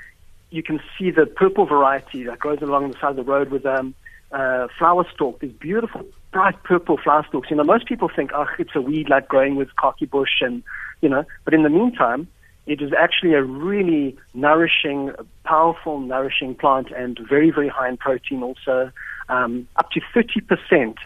you 0.51 0.63
can 0.63 0.79
see 0.97 1.11
the 1.11 1.25
purple 1.25 1.65
variety 1.65 2.23
that 2.23 2.39
grows 2.39 2.61
along 2.61 2.91
the 2.91 2.97
side 2.99 3.11
of 3.11 3.15
the 3.17 3.23
road 3.23 3.49
with 3.51 3.65
um, 3.65 3.93
uh, 4.31 4.67
flower 4.77 5.05
stalk. 5.13 5.39
These 5.39 5.51
beautiful, 5.53 6.05
bright 6.31 6.61
purple 6.63 6.97
flower 6.97 7.25
stalks. 7.27 7.49
You 7.49 7.55
know, 7.57 7.63
most 7.63 7.85
people 7.87 8.09
think, 8.15 8.31
oh, 8.33 8.47
it's 8.57 8.75
a 8.75 8.81
weed 8.81 9.09
like 9.09 9.27
growing 9.27 9.55
with 9.55 9.69
khaki 9.75 10.05
bush, 10.05 10.41
and 10.41 10.63
you 11.01 11.09
know. 11.09 11.23
But 11.45 11.53
in 11.53 11.63
the 11.63 11.69
meantime, 11.69 12.27
it 12.65 12.81
is 12.81 12.91
actually 12.93 13.33
a 13.33 13.43
really 13.43 14.17
nourishing, 14.33 15.11
powerful, 15.43 15.99
nourishing 15.99 16.55
plant, 16.55 16.91
and 16.91 17.17
very, 17.27 17.51
very 17.51 17.67
high 17.67 17.89
in 17.89 17.97
protein. 17.97 18.43
Also, 18.43 18.91
um, 19.27 19.67
up 19.75 19.91
to 19.91 20.01
thirty 20.13 20.41
percent 20.41 20.97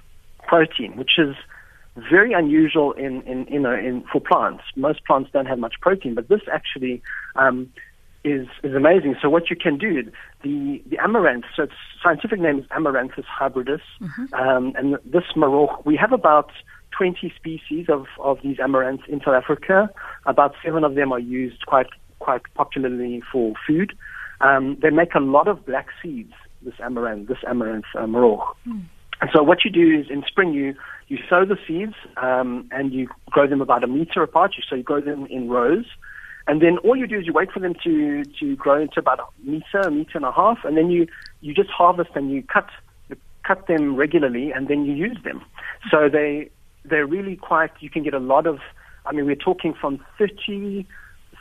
protein, 0.47 0.95
which 0.97 1.17
is 1.17 1.35
very 1.95 2.33
unusual 2.33 2.93
in, 2.93 3.21
in 3.23 3.45
you 3.49 3.59
know 3.59 3.73
in 3.73 4.03
for 4.11 4.19
plants. 4.19 4.63
Most 4.75 5.05
plants 5.05 5.29
don't 5.31 5.45
have 5.45 5.59
much 5.59 5.75
protein, 5.81 6.15
but 6.15 6.27
this 6.27 6.41
actually 6.51 7.01
um, 7.35 7.71
is 8.23 8.47
is 8.63 8.73
amazing. 8.73 9.15
So 9.21 9.29
what 9.29 9.49
you 9.49 9.55
can 9.55 9.77
do, 9.77 10.03
the 10.43 10.81
the 10.89 10.97
amaranth, 10.97 11.45
so 11.55 11.63
its 11.63 11.73
scientific 12.01 12.39
name 12.39 12.59
is 12.59 12.65
Amaranthus 12.71 13.25
hybridus, 13.39 13.81
um, 14.33 14.73
and 14.75 14.97
this 15.05 15.23
Maroc, 15.35 15.85
we 15.85 15.95
have 15.95 16.11
about 16.11 16.51
20 16.97 17.33
species 17.35 17.87
of, 17.89 18.05
of 18.19 18.37
these 18.43 18.57
amaranths 18.57 19.07
in 19.07 19.19
South 19.19 19.33
Africa. 19.33 19.89
About 20.25 20.53
seven 20.63 20.83
of 20.83 20.95
them 20.95 21.11
are 21.11 21.19
used 21.19 21.65
quite 21.65 21.87
quite 22.19 22.41
popularly 22.55 23.21
for 23.31 23.53
food. 23.67 23.93
Um, 24.41 24.77
they 24.81 24.89
make 24.89 25.13
a 25.15 25.19
lot 25.19 25.47
of 25.47 25.65
black 25.65 25.87
seeds. 26.01 26.33
This 26.61 26.75
amaranth, 26.79 27.27
this 27.27 27.39
amaranth 27.45 27.85
uh, 27.97 28.07
Maroc. 28.07 28.55
And 28.65 28.87
so 29.31 29.43
what 29.43 29.63
you 29.63 29.71
do 29.71 29.99
is 29.99 30.09
in 30.09 30.23
spring 30.27 30.53
you 30.53 30.75
you 31.07 31.17
sow 31.29 31.45
the 31.45 31.57
seeds 31.67 31.95
um, 32.17 32.67
and 32.71 32.93
you 32.93 33.07
grow 33.29 33.47
them 33.47 33.61
about 33.61 33.83
a 33.83 33.87
meter 33.87 34.23
apart. 34.23 34.55
So 34.67 34.75
you 34.75 34.83
grow 34.83 35.01
them 35.01 35.25
in 35.27 35.49
rows, 35.49 35.85
and 36.47 36.61
then 36.61 36.77
all 36.79 36.95
you 36.95 37.07
do 37.07 37.19
is 37.19 37.25
you 37.25 37.33
wait 37.33 37.51
for 37.51 37.59
them 37.59 37.75
to 37.83 38.23
to 38.39 38.55
grow 38.55 38.81
into 38.81 38.99
about 38.99 39.19
a 39.19 39.49
meter, 39.49 39.79
a 39.79 39.91
meter 39.91 40.17
and 40.17 40.25
a 40.25 40.31
half, 40.31 40.59
and 40.63 40.77
then 40.77 40.89
you 40.89 41.07
you 41.41 41.53
just 41.53 41.69
harvest 41.69 42.11
and 42.15 42.31
you 42.31 42.43
cut 42.43 42.69
you 43.09 43.17
cut 43.43 43.67
them 43.67 43.95
regularly, 43.95 44.51
and 44.51 44.67
then 44.67 44.85
you 44.85 44.93
use 44.93 45.17
them. 45.23 45.41
So 45.91 46.09
they 46.09 46.49
they're 46.85 47.07
really 47.07 47.35
quite. 47.35 47.71
You 47.79 47.89
can 47.89 48.03
get 48.03 48.13
a 48.13 48.19
lot 48.19 48.47
of. 48.47 48.59
I 49.05 49.11
mean, 49.11 49.25
we're 49.25 49.35
talking 49.35 49.73
from 49.73 50.03
thirty 50.17 50.87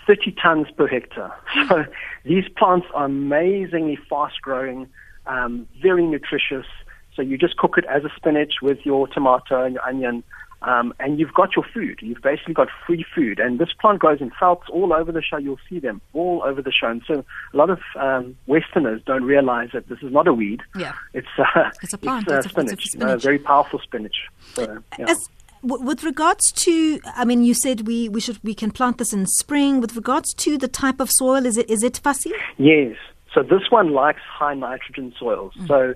30 0.07 0.33
tons 0.43 0.67
per 0.77 0.87
hectare. 0.87 1.33
So 1.69 1.85
these 2.25 2.49
plants 2.57 2.87
are 2.95 3.05
amazingly 3.05 3.97
fast 4.11 4.41
growing, 4.43 4.89
um, 5.27 5.69
very 5.81 6.07
nutritious. 6.07 6.67
So 7.15 7.23
you 7.23 7.37
just 7.39 7.57
cook 7.57 7.75
it 7.79 7.85
as 7.87 8.05
a 8.05 8.11
spinach 8.17 8.55
with 8.63 8.79
your 8.85 9.07
tomato 9.09 9.65
and 9.65 9.75
your 9.75 9.85
onion, 9.87 10.23
um, 10.63 10.95
and 11.01 11.19
you've 11.19 11.35
got 11.35 11.55
your 11.57 11.65
food. 11.75 11.99
You've 12.01 12.23
basically 12.23 12.55
got 12.55 12.69
free 12.87 13.05
food. 13.15 13.39
And 13.41 13.59
this 13.59 13.71
plant 13.81 13.99
grows 13.99 14.21
in 14.21 14.31
velds 14.31 14.69
all 14.71 14.93
over 14.93 15.11
the 15.13 15.21
show. 15.21 15.37
You'll 15.37 15.59
see 15.69 15.79
them 15.81 16.01
all 16.15 16.43
over 16.45 16.63
the 16.63 16.73
show. 16.73 16.87
And 16.89 17.03
so 17.07 17.25
a 17.53 17.57
lot 17.57 17.69
of 17.69 17.81
um, 17.99 18.37
Westerners 18.47 19.03
don't 19.05 19.25
realize 19.25 19.71
that 19.73 19.89
this 19.89 19.99
is 20.03 20.13
not 20.13 20.27
a 20.29 20.33
weed. 20.33 20.61
Yeah. 20.79 20.93
It's, 21.13 21.27
uh, 21.39 21.71
It's 21.83 21.93
a 21.93 21.99
plant. 22.07 22.29
It's, 22.29 22.33
uh, 22.33 22.39
It's 22.39 22.47
a- 22.57 22.61
it's 22.61 22.73
a 22.73 22.77
spinach. 22.77 22.95
You 22.95 23.01
know, 23.01 23.17
very 23.19 23.39
powerful 23.41 23.81
spinach. 23.81 24.17
So, 24.55 24.83
yeah. 24.99 25.07
As, 25.11 25.19
with 25.65 26.03
regards 26.05 26.51
to, 26.53 27.01
I 27.17 27.25
mean, 27.25 27.45
you 27.45 27.55
said 27.55 27.87
we, 27.87 28.09
we 28.09 28.21
should 28.21 28.39
we 28.43 28.55
can 28.55 28.71
plant 28.71 28.99
this 28.99 29.13
in 29.13 29.27
spring. 29.27 29.81
With 29.81 29.95
regards 29.97 30.33
to 30.35 30.57
the 30.59 30.67
type 30.69 30.99
of 31.01 31.11
soil, 31.11 31.45
is 31.47 31.57
it 31.57 31.69
is 31.71 31.83
it 31.83 31.99
fussy? 31.99 32.33
Yes. 32.57 32.97
So 33.35 33.43
this 33.43 33.71
one 33.71 33.93
likes 33.93 34.21
high 34.29 34.55
nitrogen 34.55 35.13
soils. 35.19 35.53
So 35.69 35.91
i- 35.91 35.95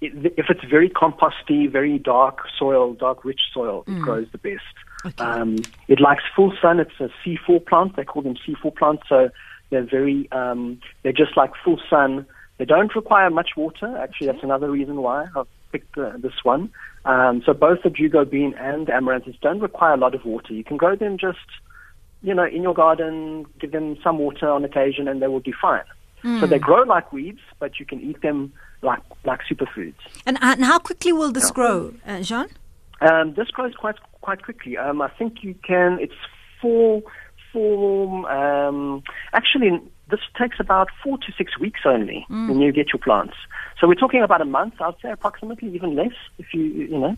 if 0.00 0.46
it's 0.48 0.64
very 0.64 0.88
composty, 0.88 1.70
very 1.70 1.98
dark 1.98 2.40
soil, 2.58 2.94
dark 2.94 3.24
rich 3.24 3.40
soil, 3.52 3.84
it 3.86 4.00
grows 4.00 4.26
the 4.32 4.38
best. 4.38 4.62
Okay. 5.04 5.22
Um, 5.22 5.56
it 5.88 6.00
likes 6.00 6.22
full 6.34 6.52
sun. 6.60 6.80
It's 6.80 6.98
a 7.00 7.10
C4 7.24 7.66
plant. 7.66 7.96
They 7.96 8.04
call 8.04 8.22
them 8.22 8.36
C4 8.36 8.74
plants. 8.76 9.02
So 9.08 9.30
they're 9.70 9.84
very, 9.84 10.30
um, 10.32 10.80
they're 11.02 11.12
just 11.12 11.36
like 11.36 11.52
full 11.64 11.80
sun. 11.88 12.26
They 12.58 12.64
don't 12.64 12.94
require 12.94 13.30
much 13.30 13.50
water. 13.56 13.96
Actually, 13.98 14.28
that's 14.28 14.42
another 14.42 14.70
reason 14.70 14.96
why 14.96 15.26
I've 15.36 15.46
picked 15.72 15.96
uh, 15.96 16.12
this 16.18 16.44
one. 16.44 16.70
Um, 17.04 17.42
so 17.44 17.52
both 17.54 17.82
the 17.82 17.90
Jugo 17.90 18.24
bean 18.24 18.54
and 18.58 18.86
the 18.86 18.92
amaranthus 18.92 19.36
don't 19.40 19.60
require 19.60 19.94
a 19.94 19.96
lot 19.96 20.14
of 20.14 20.24
water. 20.24 20.52
You 20.52 20.64
can 20.64 20.76
grow 20.76 20.96
them 20.96 21.16
just, 21.18 21.38
you 22.22 22.34
know, 22.34 22.44
in 22.44 22.62
your 22.62 22.74
garden, 22.74 23.46
give 23.58 23.72
them 23.72 23.96
some 24.02 24.18
water 24.18 24.50
on 24.50 24.64
occasion, 24.64 25.08
and 25.08 25.22
they 25.22 25.26
will 25.26 25.40
do 25.40 25.52
fine. 25.60 25.84
So 26.22 26.46
they 26.46 26.58
grow 26.58 26.82
like 26.82 27.14
weeds, 27.14 27.40
but 27.58 27.80
you 27.80 27.86
can 27.86 27.98
eat 27.98 28.20
them 28.20 28.52
like 28.82 29.00
like 29.24 29.40
superfoods. 29.50 29.94
And, 30.26 30.38
and 30.40 30.64
how 30.64 30.78
quickly 30.78 31.12
will 31.12 31.32
this 31.32 31.50
grow, 31.50 31.94
uh, 32.06 32.20
Jean? 32.22 32.46
Um, 33.00 33.34
this 33.34 33.48
grows 33.48 33.74
quite 33.74 33.96
quite 34.20 34.42
quickly. 34.42 34.76
Um, 34.76 35.00
I 35.02 35.08
think 35.08 35.42
you 35.42 35.54
can. 35.66 35.98
It's 36.00 36.14
four 36.60 37.02
four. 37.52 38.30
Um, 38.30 39.02
actually, 39.32 39.80
this 40.10 40.20
takes 40.38 40.58
about 40.60 40.88
four 41.02 41.18
to 41.18 41.32
six 41.36 41.58
weeks 41.58 41.80
only 41.84 42.26
when 42.28 42.60
you 42.60 42.72
get 42.72 42.92
your 42.92 43.00
plants. 43.00 43.34
So 43.80 43.88
we're 43.88 43.94
talking 43.94 44.22
about 44.22 44.40
a 44.40 44.44
month. 44.44 44.74
I'd 44.80 44.94
say 45.02 45.10
approximately, 45.10 45.72
even 45.74 45.94
less 45.96 46.12
if 46.38 46.52
you 46.52 46.62
you 46.62 46.98
know. 46.98 47.16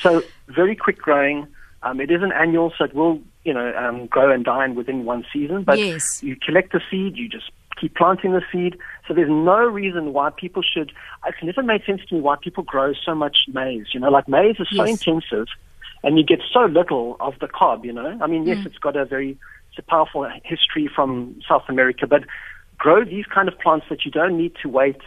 So 0.00 0.22
very 0.48 0.76
quick 0.76 0.98
growing. 0.98 1.46
Um, 1.82 2.00
it 2.00 2.10
is 2.10 2.22
an 2.22 2.32
annual, 2.32 2.72
so 2.78 2.84
it 2.84 2.94
will 2.94 3.20
you 3.44 3.52
know 3.52 3.74
um, 3.76 4.06
grow 4.06 4.30
and 4.32 4.44
die 4.44 4.68
within 4.68 5.04
one 5.04 5.24
season. 5.32 5.64
But 5.64 5.78
Yes. 5.78 6.22
you 6.22 6.36
collect 6.36 6.72
the 6.72 6.80
seed, 6.90 7.16
you 7.16 7.28
just 7.28 7.50
keep 7.80 7.94
planting 7.96 8.32
the 8.32 8.42
seed. 8.52 8.78
So 9.06 9.14
there's 9.14 9.28
no 9.30 9.58
reason 9.66 10.12
why 10.12 10.30
people 10.30 10.62
should. 10.62 10.92
It's 11.26 11.38
never 11.42 11.62
made 11.62 11.82
sense 11.84 12.00
to 12.08 12.14
me 12.14 12.20
why 12.20 12.36
people 12.42 12.64
grow 12.64 12.92
so 12.94 13.14
much 13.14 13.38
maize. 13.52 13.86
You 13.92 14.00
know, 14.00 14.10
like 14.10 14.28
maize 14.28 14.56
is 14.58 14.68
so 14.74 14.84
Yes. 14.84 14.98
intensive, 14.98 15.48
and 16.02 16.18
you 16.18 16.24
get 16.24 16.40
so 16.52 16.64
little 16.64 17.16
of 17.20 17.34
the 17.40 17.48
cob. 17.48 17.84
You 17.84 17.92
know, 17.92 18.18
I 18.20 18.26
mean, 18.26 18.46
yes, 18.46 18.58
mm. 18.58 18.66
it's 18.66 18.78
got 18.78 18.96
a 18.96 19.04
very 19.04 19.38
it's 19.70 19.78
a 19.78 19.82
powerful 19.82 20.26
history 20.44 20.88
from 20.94 21.40
South 21.46 21.64
America, 21.68 22.06
but 22.06 22.22
grow 22.78 23.04
these 23.04 23.26
kind 23.26 23.48
of 23.48 23.58
plants 23.58 23.86
that 23.90 24.04
you 24.04 24.10
don't 24.10 24.36
need 24.38 24.52
to 24.62 24.68
wait 24.68 25.00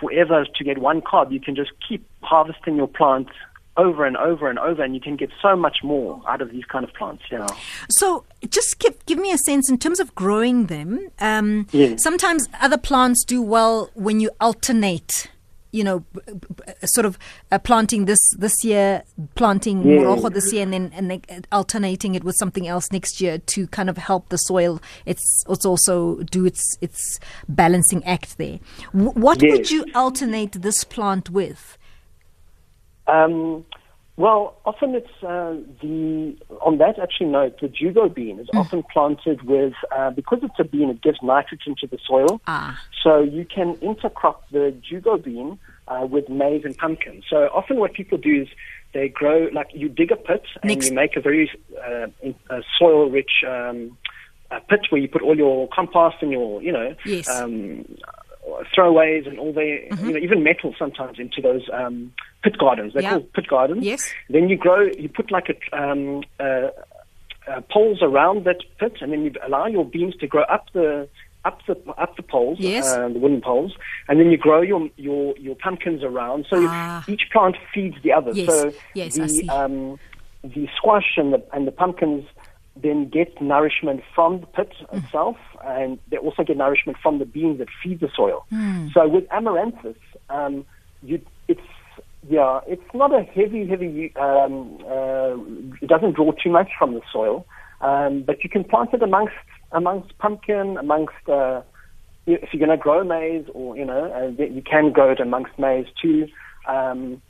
forever 0.00 0.44
to 0.54 0.64
get 0.64 0.78
one 0.78 1.00
cob. 1.00 1.32
You 1.32 1.40
can 1.40 1.54
just 1.54 1.70
keep 1.86 2.06
harvesting 2.22 2.76
your 2.76 2.88
plant 2.88 3.28
over 3.84 4.04
and 4.04 4.16
over 4.16 4.44
and 4.50 4.58
over, 4.58 4.82
and 4.84 4.94
you 4.94 5.00
can 5.00 5.16
get 5.16 5.30
so 5.40 5.52
much 5.56 5.78
more 5.82 6.10
out 6.28 6.40
of 6.42 6.48
these 6.54 6.64
kind 6.72 6.84
of 6.86 6.92
plants. 6.94 7.22
Yeah. 7.30 7.46
So, 7.88 8.24
just 8.56 8.78
give, 8.78 8.94
give 9.06 9.18
me 9.18 9.30
a 9.32 9.38
sense 9.38 9.70
in 9.70 9.78
terms 9.78 10.00
of 10.00 10.08
growing 10.14 10.66
them. 10.66 10.90
Um, 11.20 11.66
Yes. 11.72 12.02
Sometimes 12.02 12.48
other 12.60 12.78
plants 12.78 13.24
do 13.24 13.40
well 13.42 13.90
when 13.94 14.20
you 14.20 14.30
alternate. 14.40 15.28
You 15.72 15.84
know, 15.84 15.98
b- 16.00 16.20
b- 16.26 16.32
b- 16.56 16.86
sort 16.96 17.06
of 17.06 17.16
uh, 17.52 17.58
planting 17.60 18.06
this 18.06 18.18
this 18.36 18.64
year, 18.64 19.04
planting 19.36 19.84
morojo 19.84 20.28
this 20.34 20.52
year, 20.52 20.64
and 20.64 20.72
then 20.72 20.90
and 20.92 21.08
then 21.08 21.22
alternating 21.52 22.16
it 22.16 22.24
with 22.24 22.34
something 22.42 22.66
else 22.66 22.90
next 22.90 23.20
year 23.20 23.38
to 23.52 23.68
kind 23.68 23.88
of 23.88 23.96
help 23.96 24.30
the 24.30 24.36
soil. 24.36 24.80
It's 25.06 25.22
it's 25.48 25.64
also 25.64 26.16
do 26.36 26.44
its 26.44 26.76
its 26.80 27.20
balancing 27.48 28.02
act 28.04 28.36
there. 28.36 28.58
W- 28.92 29.12
what 29.12 29.40
would 29.42 29.70
you 29.70 29.84
alternate 29.94 30.60
this 30.60 30.82
plant 30.82 31.30
with? 31.30 31.78
Um, 33.10 33.64
well, 34.16 34.56
often 34.66 34.94
it's 34.94 35.22
uh, 35.22 35.54
the 35.80 36.36
on 36.60 36.76
that 36.78 36.98
actually 36.98 37.28
note, 37.30 37.58
the 37.60 37.68
jugo 37.68 38.12
bean 38.12 38.38
is 38.38 38.48
often 38.52 38.82
planted 38.92 39.42
with 39.42 39.72
uh, 39.96 40.10
because 40.10 40.40
it's 40.42 40.58
a 40.58 40.64
bean, 40.64 40.90
it 40.90 41.00
gives 41.00 41.18
nitrogen 41.22 41.74
to 41.80 41.86
the 41.86 41.98
soil. 42.06 42.40
Ah. 42.46 42.78
So 43.02 43.20
you 43.22 43.46
can 43.46 43.76
intercrop 43.76 44.36
the 44.52 44.74
jugo 44.86 45.16
bean 45.16 45.58
uh, 45.88 46.06
with 46.06 46.28
maize 46.28 46.64
and 46.66 46.76
pumpkin. 46.76 47.22
So 47.30 47.48
often 47.54 47.78
what 47.78 47.94
people 47.94 48.18
do 48.18 48.42
is 48.42 48.48
they 48.92 49.08
grow 49.08 49.48
like 49.54 49.68
you 49.72 49.88
dig 49.88 50.10
a 50.12 50.16
pit 50.16 50.44
and 50.62 50.68
Next- 50.70 50.88
you 50.90 50.94
make 50.94 51.16
a 51.16 51.20
very 51.20 51.50
uh, 51.88 52.08
uh, 52.50 52.60
soil-rich 52.78 53.44
um, 53.48 53.96
uh, 54.50 54.58
pit 54.68 54.80
where 54.90 55.00
you 55.00 55.08
put 55.08 55.22
all 55.22 55.36
your 55.36 55.66
compost 55.68 56.16
and 56.20 56.30
your 56.30 56.60
you 56.62 56.72
know 56.72 56.94
Yes. 57.06 57.26
um, 57.28 57.86
throwaways 58.74 59.26
and 59.28 59.38
all 59.38 59.52
the 59.52 59.60
Mm-hmm. 59.90 60.06
you 60.06 60.12
know 60.14 60.18
even 60.18 60.42
metal 60.42 60.74
sometimes 60.78 61.18
into 61.18 61.40
those 61.40 61.64
um, 61.72 62.12
pit 62.42 62.56
gardens. 62.58 62.92
They're 62.92 63.02
Yeah. 63.02 63.10
called 63.12 63.32
pit 63.32 63.46
gardens. 63.48 63.84
Yes. 63.84 64.12
Then 64.28 64.48
you 64.48 64.56
grow. 64.56 64.80
You 65.02 65.08
put 65.08 65.30
like 65.30 65.48
a 65.54 65.56
um, 65.82 66.22
uh, 66.38 66.68
uh, 67.50 67.60
poles 67.70 68.00
around 68.02 68.44
that 68.44 68.58
pit, 68.78 68.94
and 69.00 69.12
then 69.12 69.24
you 69.24 69.32
allow 69.46 69.66
your 69.66 69.84
beans 69.84 70.14
to 70.16 70.26
grow 70.26 70.42
up 70.42 70.66
the 70.72 71.08
up 71.44 71.58
the 71.66 71.74
up 71.96 72.16
the 72.16 72.22
poles, 72.22 72.58
Yes. 72.60 72.86
uh, 72.92 73.08
the 73.08 73.18
wooden 73.18 73.40
poles, 73.40 73.72
and 74.08 74.20
then 74.20 74.30
you 74.30 74.36
grow 74.36 74.60
your 74.60 74.88
your 74.96 75.36
your 75.38 75.54
pumpkins 75.56 76.02
around. 76.02 76.46
So 76.50 76.56
Ah. 76.68 77.02
each 77.08 77.24
plant 77.32 77.56
feeds 77.74 77.96
the 78.02 78.12
other. 78.12 78.32
Yes. 78.32 78.46
So 78.46 78.72
Yes, 78.94 79.14
the 79.16 79.22
I 79.24 79.26
see. 79.26 79.48
um, 79.48 79.98
the 80.44 80.68
squash 80.76 81.16
and 81.16 81.32
the 81.34 81.42
and 81.52 81.66
the 81.66 81.72
pumpkins 81.72 82.24
then 82.82 83.08
get 83.08 83.40
nourishment 83.40 84.00
from 84.14 84.40
the 84.40 84.46
pit 84.46 84.72
Mm. 84.80 85.04
itself, 85.04 85.36
and 85.64 85.98
they 86.10 86.16
also 86.16 86.42
get 86.44 86.56
nourishment 86.56 86.98
from 87.02 87.18
the 87.18 87.24
beans 87.24 87.58
that 87.58 87.68
feed 87.82 88.00
the 88.00 88.08
soil. 88.14 88.44
Mm. 88.52 88.92
So 88.92 89.08
with 89.08 89.24
amaranthus, 89.30 89.96
um, 90.28 90.64
you 91.02 91.20
it's 91.48 91.60
yeah, 92.28 92.60
it's 92.66 92.94
not 92.94 93.12
a 93.14 93.22
heavy, 93.22 93.66
heavy. 93.66 94.14
Um, 94.16 94.78
uh, 94.86 95.34
it 95.80 95.88
doesn't 95.88 96.14
draw 96.16 96.32
too 96.32 96.50
much 96.50 96.70
from 96.78 96.94
the 96.94 97.00
soil, 97.12 97.46
um, 97.80 98.22
but 98.22 98.44
you 98.44 98.50
can 98.50 98.64
plant 98.64 98.90
it 98.92 99.02
amongst 99.02 99.34
amongst 99.72 100.16
pumpkin, 100.18 100.76
amongst. 100.76 101.28
Uh, 101.28 101.62
if 102.26 102.50
you're 102.52 102.64
going 102.64 102.78
to 102.78 102.82
grow 102.82 103.02
maize, 103.02 103.46
or 103.54 103.76
you 103.76 103.84
know, 103.84 104.12
uh, 104.12 104.42
you 104.42 104.62
can 104.62 104.92
grow 104.92 105.10
it 105.10 105.20
amongst 105.20 105.58
maize 105.58 105.86
too. 106.00 106.28
Um, 106.68 107.20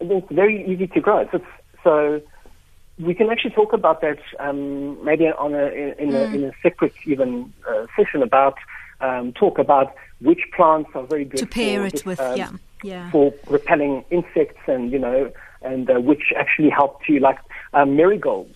it's 0.00 0.32
very 0.32 0.64
easy 0.66 0.86
to 0.88 1.00
grow. 1.00 1.24
So, 1.30 1.36
it's- 1.36 1.56
so 1.84 2.20
we 3.00 3.14
can 3.14 3.30
actually 3.30 3.52
talk 3.52 3.72
about 3.72 4.00
that 4.02 4.18
um, 4.38 5.02
maybe 5.04 5.26
on 5.26 5.54
a 5.54 5.66
in, 5.66 5.94
in, 5.98 6.14
a, 6.14 6.22
in 6.34 6.44
a 6.44 6.52
separate 6.62 6.94
even 7.06 7.52
uh, 7.68 7.86
session 7.96 8.22
about 8.22 8.56
um, 9.00 9.32
talk 9.32 9.58
about 9.58 9.94
which 10.20 10.40
plants 10.54 10.90
are 10.94 11.04
very 11.04 11.24
good 11.24 11.38
To 11.38 11.46
pair 11.46 11.80
for 11.80 11.96
it 11.96 12.06
with, 12.06 12.20
um, 12.20 12.36
yeah, 12.36 12.50
yeah. 12.82 13.10
for 13.10 13.32
repelling 13.48 14.04
insects 14.10 14.60
and 14.66 14.92
you 14.92 14.98
know 14.98 15.32
and 15.62 15.90
uh, 15.90 16.00
which 16.00 16.32
actually 16.36 16.70
help 16.70 17.02
to 17.04 17.18
like 17.18 17.38
um, 17.72 17.96
marigolds. 17.96 18.54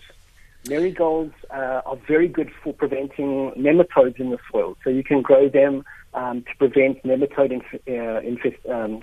Marigolds 0.67 1.33
uh, 1.51 1.81
are 1.85 1.97
very 2.07 2.27
good 2.27 2.51
for 2.63 2.73
preventing 2.73 3.51
nematodes 3.51 4.19
in 4.19 4.31
the 4.31 4.39
soil, 4.51 4.75
so 4.83 4.89
you 4.89 5.03
can 5.03 5.21
grow 5.21 5.47
them 5.47 5.85
um, 6.15 6.41
to 6.43 6.57
prevent 6.57 7.03
nematode 7.03 7.51
inf- 7.51 7.87
uh, 7.87 8.27
infest, 8.27 8.57
um, 8.67 8.99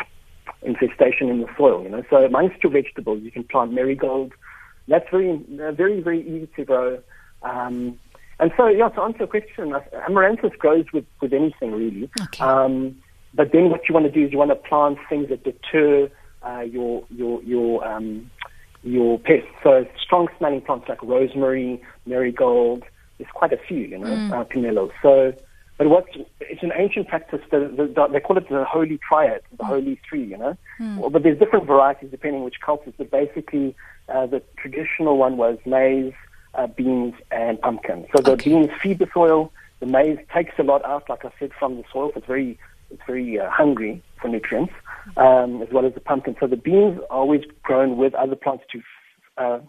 infestation 0.63 1.29
in 1.29 1.41
the 1.41 1.49
soil. 1.57 1.85
You 1.85 1.91
know, 1.91 2.03
so 2.11 2.17
amongst 2.25 2.63
your 2.65 2.73
vegetables, 2.73 3.23
you 3.23 3.31
can 3.31 3.45
plant 3.45 3.73
marigold. 3.73 4.33
That's 4.89 5.09
very, 5.11 5.31
uh, 5.61 5.73
very, 5.73 6.01
very 6.01 6.21
easy 6.21 6.49
to 6.57 6.65
grow. 6.65 6.99
Um, 7.43 7.99
and 8.39 8.51
so, 8.57 8.67
yeah, 8.67 8.89
to 8.89 9.01
answer 9.03 9.19
your 9.21 9.29
question, 9.29 9.73
uh, 9.73 9.81
amaranthus 10.09 10.53
grows 10.59 10.87
with, 10.93 11.05
with 11.21 11.33
anything 11.33 11.73
really. 11.73 12.11
Okay. 12.21 12.43
Um, 12.43 12.97
but 13.35 13.53
then 13.53 13.71
what 13.71 13.89
you 13.89 13.95
want 13.95 14.07
to 14.07 14.13
do 14.13 14.27
is 14.27 14.33
you 14.33 14.39
want 14.39 14.51
to 14.51 14.57
plant 14.57 14.99
things 15.09 15.29
that 15.31 15.43
deter 15.45 16.11
uh, 16.43 16.61
your 16.61 17.05
your 17.11 17.43
your 17.43 17.87
um, 17.87 18.31
your 18.83 19.19
pests. 19.19 19.49
So 19.63 19.87
strong 20.01 20.29
smelling 20.39 20.61
plants 20.61 20.89
like 20.89 21.03
rosemary, 21.03 21.83
marigold. 22.05 22.83
There's 23.19 23.31
quite 23.33 23.53
a 23.53 23.57
few, 23.57 23.79
you 23.79 23.99
know, 23.99 24.13
uh, 24.35 24.45
pomelo. 24.45 24.91
So, 25.03 25.33
but 25.79 25.89
what's 25.89 26.09
it's 26.41 26.63
an 26.63 26.73
ancient 26.77 27.09
practice. 27.09 27.41
The, 27.51 27.61
the, 27.61 28.09
they 28.13 28.21
call 28.21 28.37
it 28.37 28.49
the 28.49 28.65
holy 28.65 28.99
triad, 29.07 29.43
the 29.57 29.65
holy 29.65 30.01
three. 30.09 30.25
You 30.25 30.37
know, 30.37 30.57
well, 30.99 31.11
but 31.11 31.23
there's 31.23 31.39
different 31.39 31.67
varieties 31.67 32.11
depending 32.11 32.43
which 32.43 32.61
cultures. 32.65 32.95
But 32.99 33.11
basically, 33.11 33.75
uh, 34.09 34.27
the 34.27 34.43
traditional 34.59 35.17
one 35.19 35.37
was 35.37 35.59
maize, 35.67 36.13
uh, 36.55 36.67
beans, 36.67 37.15
and 37.31 37.61
pumpkin. 37.61 38.07
So 38.15 38.23
the 38.23 38.33
Okay. 38.33 38.51
beans 38.51 38.71
feed 38.83 38.99
the 38.99 39.09
soil. 39.13 39.53
The 39.81 39.87
maize 39.87 40.19
takes 40.35 40.55
a 40.59 40.63
lot 40.63 40.85
out, 40.85 41.09
like 41.09 41.25
I 41.25 41.31
said, 41.39 41.51
from 41.59 41.77
the 41.77 41.85
soil. 41.93 42.13
It's 42.17 42.27
very 42.27 42.59
it's 42.91 43.03
very 43.07 43.41
uh, 43.41 43.49
hungry 43.51 44.03
for 44.21 44.29
nutrients, 44.29 44.75
um, 45.17 45.63
as 45.63 45.69
well 45.73 45.87
as 45.87 45.95
the 45.95 46.01
pumpkin. 46.01 46.37
So 46.39 46.47
the 46.47 46.57
beans 46.57 46.99
are 47.11 47.17
always 47.17 47.43
grown 47.63 47.97
with 47.97 48.15
other 48.15 48.37
plants 48.37 48.65
to 48.73 48.83
uh, 49.39 49.61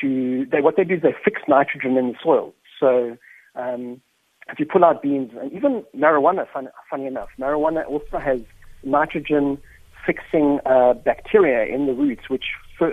to 0.00 0.46
they 0.50 0.60
what 0.60 0.76
they 0.76 0.84
do 0.84 0.94
is 0.94 1.02
they 1.02 1.14
fix 1.24 1.42
nitrogen 1.46 1.96
in 1.96 2.08
the 2.12 2.18
soil. 2.22 2.54
So 2.80 3.16
um, 3.54 4.00
if 4.48 4.58
you 4.58 4.66
pull 4.66 4.84
out 4.84 5.02
beans, 5.02 5.30
and 5.40 5.52
even 5.52 5.84
marijuana, 5.94 6.46
fun, 6.52 6.68
funny 6.90 7.06
enough, 7.06 7.28
marijuana 7.38 7.86
also 7.86 8.18
has 8.18 8.40
nitrogen 8.82 9.58
fixing 10.04 10.58
uh, 10.66 10.94
bacteria 10.94 11.72
in 11.72 11.86
the 11.86 11.92
roots, 11.92 12.28
which 12.28 12.46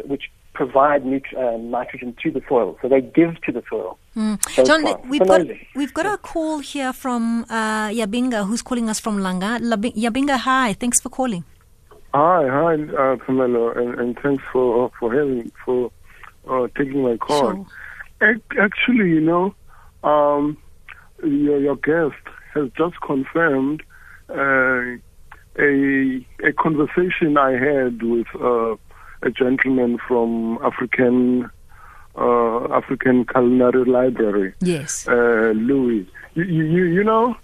which 0.06 0.26
provide 0.54 1.06
nut- 1.06 1.38
uh, 1.38 1.58
nitrogen 1.58 2.16
to 2.24 2.32
the 2.32 2.42
soil. 2.50 2.78
So 2.82 2.90
they 2.90 3.02
give 3.02 3.40
to 3.42 3.52
the 3.52 3.64
soil. 3.70 3.98
Mm. 4.16 4.66
John, 4.66 4.84
we've 5.10 5.26
got, 5.26 5.42
we've 5.76 5.94
got 5.94 6.06
a 6.06 6.18
call 6.18 6.60
here 6.60 6.94
from 6.94 7.46
uh, 7.50 7.90
Yabinga, 7.90 8.46
who's 8.48 8.62
calling 8.62 8.90
us 8.90 9.00
from 9.00 9.20
Langa. 9.20 9.60
Yabinga, 9.94 10.38
hi. 10.38 10.74
Thanks 10.74 11.00
for 11.00 11.10
calling. 11.10 11.44
Hi, 12.14 12.48
hi, 12.48 12.74
uh, 12.98 13.18
Pamela, 13.18 13.72
and, 13.74 14.00
and 14.00 14.20
thanks 14.20 14.44
for 14.52 14.92
for 15.00 15.14
having 15.14 15.52
for 15.64 15.92
uh, 16.50 16.68
taking 16.76 17.04
my 17.04 17.18
call. 17.18 17.68
Sure. 18.20 18.36
Actually, 18.60 19.10
you 19.12 19.22
know, 19.22 19.54
um, 20.04 20.58
your, 21.24 21.60
your 21.60 21.76
guest 21.76 22.20
has 22.56 22.68
just 22.76 23.00
confirmed 23.02 23.84
uh, 24.28 24.98
a 25.60 26.26
a 26.44 26.52
conversation 26.58 27.38
I 27.38 27.52
had 27.52 28.02
with 28.02 28.28
uh, 28.42 28.76
a 29.22 29.30
gentleman 29.30 29.98
from 30.08 30.60
African 30.64 31.50
uh, 32.16 32.74
African 32.74 33.26
Culinary 33.26 33.86
Library. 33.86 34.54
Yes, 34.62 35.08
uh, 35.08 35.54
Louis. 35.56 36.08
You, 36.36 36.44
you, 36.44 36.84
you 36.86 37.04
know, 37.04 37.36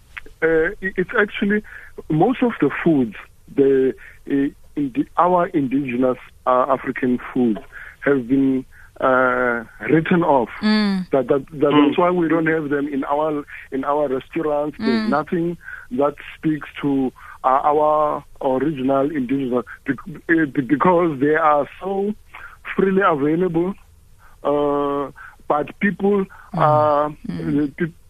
uh, 0.41 0.69
it's 0.81 1.11
actually 1.17 1.63
most 2.09 2.43
of 2.43 2.51
the 2.61 2.69
foods 2.83 3.15
the, 3.55 3.93
in 4.25 4.55
the 4.75 5.05
our 5.17 5.47
indigenous 5.47 6.17
African 6.45 7.19
foods 7.33 7.59
have 8.01 8.27
been 8.27 8.65
uh, 9.01 9.63
written 9.89 10.23
off. 10.23 10.49
Mm. 10.61 11.09
That, 11.11 11.27
that, 11.27 11.45
that 11.51 11.71
mm. 11.71 11.87
that's 11.87 11.97
why 11.97 12.11
we 12.11 12.27
don't 12.27 12.47
have 12.47 12.69
them 12.69 12.87
in 12.87 13.03
our 13.05 13.45
in 13.71 13.83
our 13.83 14.07
restaurants. 14.07 14.77
Mm. 14.77 14.85
There's 14.85 15.09
nothing 15.09 15.57
that 15.91 16.15
speaks 16.37 16.67
to 16.81 17.11
uh, 17.45 17.61
our 17.63 18.25
original 18.41 19.11
indigenous 19.11 19.63
because 19.85 21.19
they 21.19 21.35
are 21.35 21.69
so 21.79 22.13
freely 22.75 23.01
available. 23.05 23.73
Uh, 24.43 25.11
but 25.47 25.79
people 25.79 26.25
uh, 26.53 27.09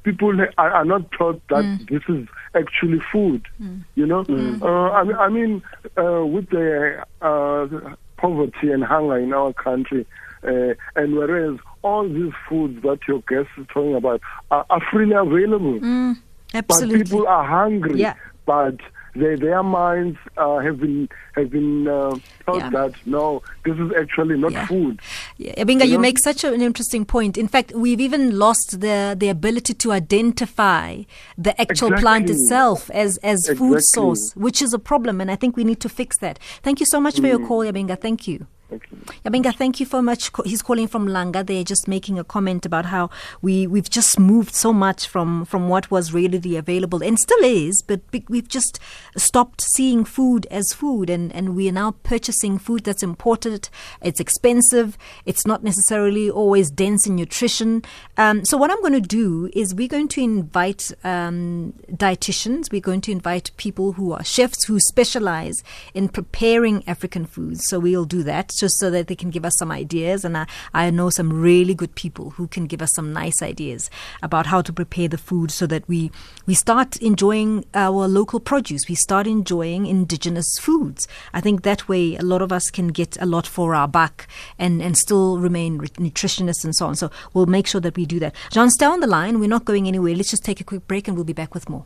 people 0.04 0.40
are, 0.58 0.72
are, 0.72 0.86
not 0.86 1.12
taught 1.12 1.42
that 1.50 1.64
mm. 1.64 1.90
this 1.90 2.02
is 2.08 2.28
actually 2.54 3.02
food. 3.12 3.46
Mm. 3.62 3.84
You 3.96 4.06
know, 4.06 4.24
mm. 4.24 4.62
uh, 4.62 4.94
I 4.94 5.04
mean, 5.04 5.16
I 5.16 5.30
mean 5.30 5.64
uh, 5.98 6.26
with 6.26 6.50
the 6.50 7.06
uh, 7.22 7.96
poverty 8.18 8.72
and 8.72 8.84
hunger 8.84 9.18
in 9.18 9.34
our 9.34 9.52
country, 9.54 10.06
uh, 10.44 10.74
and 10.96 11.16
whereas 11.16 11.60
all 11.82 12.08
these 12.08 12.34
foods 12.48 12.82
that 12.84 13.00
your 13.08 13.22
guest 13.28 13.50
is 13.58 13.68
talking 13.74 13.96
about 13.96 14.22
are, 14.52 14.66
are 14.70 14.82
freely 14.92 15.16
available. 15.16 15.80
Mm, 15.80 16.16
absolutely. 16.54 17.00
But 17.00 17.06
people 17.06 17.28
are 17.28 17.46
hungry. 17.46 18.00
Yeah. 18.00 18.16
But 18.46 18.78
they, 19.16 19.36
their 19.36 19.64
minds 19.64 20.18
uh, 20.38 20.58
have 20.60 20.80
been 20.80 21.10
have 21.36 21.50
been 21.50 21.88
uh, 21.88 22.18
told 22.46 22.60
yeah. 22.60 22.70
that 22.70 22.94
no, 23.06 23.42
this 23.64 23.78
is 23.78 23.92
actually 23.98 24.38
not 24.38 24.52
yeah. 24.52 24.68
food. 24.68 25.00
Yeah, 25.38 25.54
Abinga, 25.64 25.86
you, 25.86 25.94
you 25.94 26.00
make 26.00 26.20
such 26.20 26.44
an 26.44 26.62
interesting 26.62 27.06
point. 27.06 27.38
In 27.38 27.48
fact, 27.48 27.74
we've 27.74 28.02
even 28.02 28.38
lost 28.38 28.82
the 28.82 29.16
the 29.18 29.30
ability 29.30 29.74
to 29.74 29.92
identify 29.92 31.04
the 31.38 31.60
actual 31.60 31.88
exactly. 31.88 32.02
plant 32.02 32.30
itself 32.30 32.90
as 32.92 33.18
as 33.18 33.48
exactly. 33.48 33.56
food 33.56 33.82
source, 33.84 34.34
which 34.36 34.62
is 34.62 34.74
a 34.74 34.80
problem, 34.80 35.22
and 35.22 35.32
I 35.32 35.36
think 35.36 35.56
we 35.56 35.64
need 35.64 35.80
to 35.82 35.90
fix 35.90 36.18
that. 36.20 36.40
Thank 36.62 36.80
you 36.80 36.86
so 36.86 37.00
much 37.00 37.16
mm. 37.16 37.22
for 37.22 37.28
your 37.28 37.40
mm. 37.40 37.48
call, 37.48 37.60
Yabinga. 37.60 38.00
Thank 38.00 38.28
you. 38.28 38.48
Yabinga, 38.72 39.56
thank 39.56 39.80
you 39.80 39.86
so 39.86 40.02
much. 40.02 40.32
He's 40.44 40.64
calling 40.64 40.88
from 40.88 41.08
Langa. 41.08 41.46
They're 41.46 41.64
just 41.64 41.88
making 41.88 42.18
a 42.18 42.24
comment 42.24 42.66
about 42.66 42.86
how 42.86 43.12
we, 43.42 43.68
we've 43.68 43.90
just 43.90 44.20
moved 44.20 44.56
so 44.56 44.74
much 44.74 45.08
from, 45.08 45.46
from 45.46 45.70
what 45.70 45.92
was 45.92 46.14
readily 46.14 46.56
available 46.56 47.04
and 47.04 47.20
still 47.20 47.44
is, 47.44 47.84
but 47.86 48.02
we've 48.28 48.48
just 48.48 48.80
stopped 49.16 49.62
seeing 49.62 50.04
food 50.04 50.48
as 50.50 50.74
food 50.74 51.10
and, 51.10 51.32
and 51.34 51.56
we 51.56 51.70
are 51.70 51.74
now 51.74 51.92
purchasing 52.04 52.58
food 52.58 52.84
that's 52.84 53.04
imported. 53.04 53.70
It's 54.02 54.20
expensive. 54.20 54.98
It's 55.26 55.46
not 55.46 55.64
necessarily 55.64 56.30
always 56.30 56.72
dense 56.72 57.06
in 57.06 57.16
nutrition. 57.16 57.84
Um, 58.18 58.46
so 58.46 58.58
what 58.58 58.72
I'm 58.72 58.82
going 58.82 58.94
to 58.94 59.02
do 59.02 59.50
is 59.54 59.76
we're 59.76 59.88
going 59.88 60.08
to 60.10 60.22
invite 60.22 60.92
um, 61.04 61.74
dietitians. 61.92 62.72
We're 62.72 62.82
going 62.82 63.02
to 63.02 63.12
invite 63.12 63.52
people 63.58 63.94
who 63.94 64.12
are 64.12 64.24
chefs 64.24 64.66
who 64.66 64.80
specialize 64.80 65.64
in 65.94 66.10
preparing 66.10 66.84
African 66.88 67.26
foods. 67.26 67.68
So 67.68 67.80
we'll 67.80 68.06
do 68.06 68.24
that 68.24 68.55
just 68.60 68.80
so 68.80 68.90
that 68.92 69.08
they 69.08 69.16
can 69.16 69.30
give 69.30 69.46
us 69.46 69.58
some 69.58 69.72
ideas. 69.72 70.26
And 70.26 70.38
I, 70.38 70.48
I 70.74 70.90
know 70.90 71.10
some 71.10 71.32
really 71.32 71.74
good 71.74 71.96
people 71.96 72.32
who 72.32 72.48
can 72.48 72.66
give 72.66 72.82
us 72.82 72.94
some 72.94 73.14
nice 73.14 73.42
ideas 73.42 73.90
about 74.22 74.48
how 74.48 74.62
to 74.62 74.74
prepare 74.74 75.08
the 75.08 75.18
food 75.18 75.52
so 75.52 75.68
that 75.68 75.88
we, 75.88 76.12
we 76.46 76.54
start 76.54 76.98
enjoying 76.98 77.66
our 77.74 78.08
local 78.08 78.40
produce. 78.40 78.88
We 78.88 78.96
start 78.96 79.28
enjoying 79.28 79.86
indigenous 79.86 80.58
foods. 80.60 81.08
I 81.34 81.42
think 81.42 81.64
that 81.64 81.88
way 81.88 82.16
a 82.16 82.24
lot 82.24 82.42
of 82.42 82.52
us 82.52 82.70
can 82.70 82.90
get 82.90 83.18
a 83.22 83.26
lot 83.26 83.48
for 83.48 83.76
our 83.76 83.88
buck 83.88 84.28
and, 84.58 84.82
and 84.82 84.98
still 84.98 85.40
remain 85.40 85.80
nutritionists 85.80 86.64
and 86.64 86.76
so 86.76 86.88
on. 86.88 86.96
So 86.96 87.12
we'll 87.34 87.46
make 87.46 87.68
sure 87.68 87.82
that 87.82 87.96
we 87.96 88.06
do 88.06 88.20
that. 88.20 88.36
John, 88.52 88.70
stay 88.70 88.86
on 88.86 89.00
the 89.00 89.08
line. 89.08 89.40
We're 89.40 89.50
not 89.50 89.66
going 89.66 89.88
anywhere. 89.88 90.16
Let's 90.16 90.32
just 90.32 90.46
take 90.46 90.60
a 90.60 90.64
quick 90.64 90.88
break 90.88 91.08
and 91.08 91.16
we'll 91.16 91.26
be 91.26 91.34
back 91.34 91.54
with 91.54 91.70
more. 91.70 91.86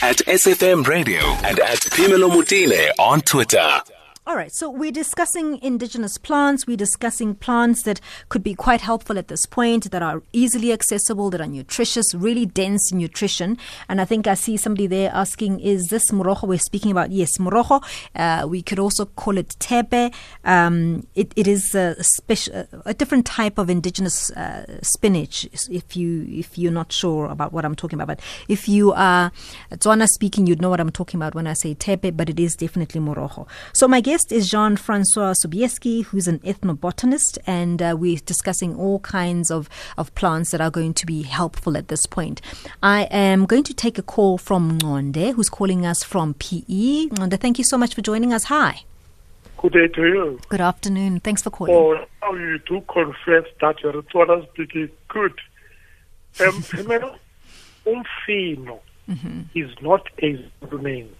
At 0.00 0.18
SFM 0.18 0.86
Radio 0.86 1.18
and 1.18 1.58
at 1.58 1.80
Phemelo 1.80 2.30
Motene 2.30 2.90
on 2.98 3.20
Twitter. 3.20 3.82
All 4.28 4.36
right, 4.36 4.52
so 4.52 4.68
we're 4.68 4.92
discussing 4.92 5.58
indigenous 5.62 6.18
plants. 6.18 6.66
We're 6.66 6.76
discussing 6.76 7.34
plants 7.34 7.84
that 7.84 7.98
could 8.28 8.42
be 8.42 8.52
quite 8.52 8.82
helpful 8.82 9.16
at 9.16 9.28
this 9.28 9.46
point, 9.46 9.90
that 9.90 10.02
are 10.02 10.22
easily 10.34 10.70
accessible, 10.70 11.30
that 11.30 11.40
are 11.40 11.46
nutritious, 11.46 12.14
really 12.14 12.44
dense 12.44 12.92
nutrition. 12.92 13.56
And 13.88 14.02
I 14.02 14.04
think 14.04 14.26
I 14.26 14.34
see 14.34 14.58
somebody 14.58 14.86
there 14.86 15.10
asking, 15.14 15.60
is 15.60 15.86
this 15.86 16.10
morojo 16.10 16.46
we're 16.46 16.58
speaking 16.58 16.90
about? 16.90 17.10
Yes, 17.10 17.38
morojo. 17.38 17.82
Uh, 18.14 18.46
we 18.46 18.60
could 18.60 18.78
also 18.78 19.06
call 19.06 19.38
it 19.38 19.56
tepe. 19.60 20.12
Um, 20.44 21.06
it, 21.14 21.32
it 21.34 21.48
is 21.48 21.74
a, 21.74 21.96
special, 22.04 22.68
a 22.84 22.92
different 22.92 23.24
type 23.24 23.56
of 23.56 23.70
indigenous 23.70 24.30
uh, 24.32 24.78
spinach. 24.82 25.48
If 25.70 25.96
you 25.96 26.26
if 26.28 26.58
you're 26.58 26.70
not 26.70 26.92
sure 26.92 27.30
about 27.30 27.54
what 27.54 27.64
I'm 27.64 27.74
talking 27.74 27.98
about, 27.98 28.18
but 28.18 28.20
if 28.46 28.68
you 28.68 28.92
are 28.92 29.32
Tswana 29.72 30.06
speaking, 30.06 30.46
you'd 30.46 30.60
know 30.60 30.68
what 30.68 30.80
I'm 30.80 30.92
talking 30.92 31.16
about 31.16 31.34
when 31.34 31.46
I 31.46 31.54
say 31.54 31.72
tepe. 31.72 32.14
But 32.14 32.28
it 32.28 32.38
is 32.38 32.56
definitely 32.56 33.00
morojo. 33.00 33.48
So 33.72 33.88
my 33.88 34.02
guest 34.02 34.17
guest 34.18 34.32
is 34.32 34.50
Jean 34.50 34.74
Francois 34.74 35.32
Sobiecki, 35.32 36.02
who's 36.06 36.26
an 36.26 36.40
ethnobotanist, 36.40 37.38
and 37.46 37.80
uh, 37.80 37.94
we're 37.96 38.18
discussing 38.26 38.74
all 38.74 38.98
kinds 38.98 39.48
of, 39.48 39.68
of 39.96 40.12
plants 40.16 40.50
that 40.50 40.60
are 40.60 40.72
going 40.72 40.92
to 40.94 41.06
be 41.06 41.22
helpful 41.22 41.76
at 41.76 41.86
this 41.86 42.04
point. 42.04 42.40
I 42.82 43.02
am 43.12 43.46
going 43.46 43.62
to 43.62 43.72
take 43.72 43.96
a 43.96 44.02
call 44.02 44.36
from 44.36 44.76
Ngonde, 44.80 45.34
who's 45.34 45.48
calling 45.48 45.86
us 45.86 46.02
from 46.02 46.34
PE. 46.34 47.10
Ngonde, 47.10 47.38
thank 47.38 47.58
you 47.58 47.64
so 47.64 47.78
much 47.78 47.94
for 47.94 48.00
joining 48.00 48.32
us. 48.32 48.42
Hi. 48.44 48.82
Good 49.58 49.74
day 49.74 49.86
to 49.86 50.02
you. 50.02 50.40
Good 50.48 50.62
afternoon. 50.62 51.20
Thanks 51.20 51.42
for 51.42 51.50
calling. 51.50 51.72
Oh, 51.72 52.04
now 52.20 52.36
you 52.36 52.58
do 52.66 52.82
confess 52.92 53.44
that 53.60 53.80
you're 53.84 54.02
Tswana 54.02 54.48
speaking 54.48 54.90
good. 55.06 55.38
Um, 56.40 56.62
umfino 57.86 58.80
mm-hmm. 59.08 59.42
is 59.54 59.70
not 59.80 60.08
a 60.20 60.76
name. 60.76 61.14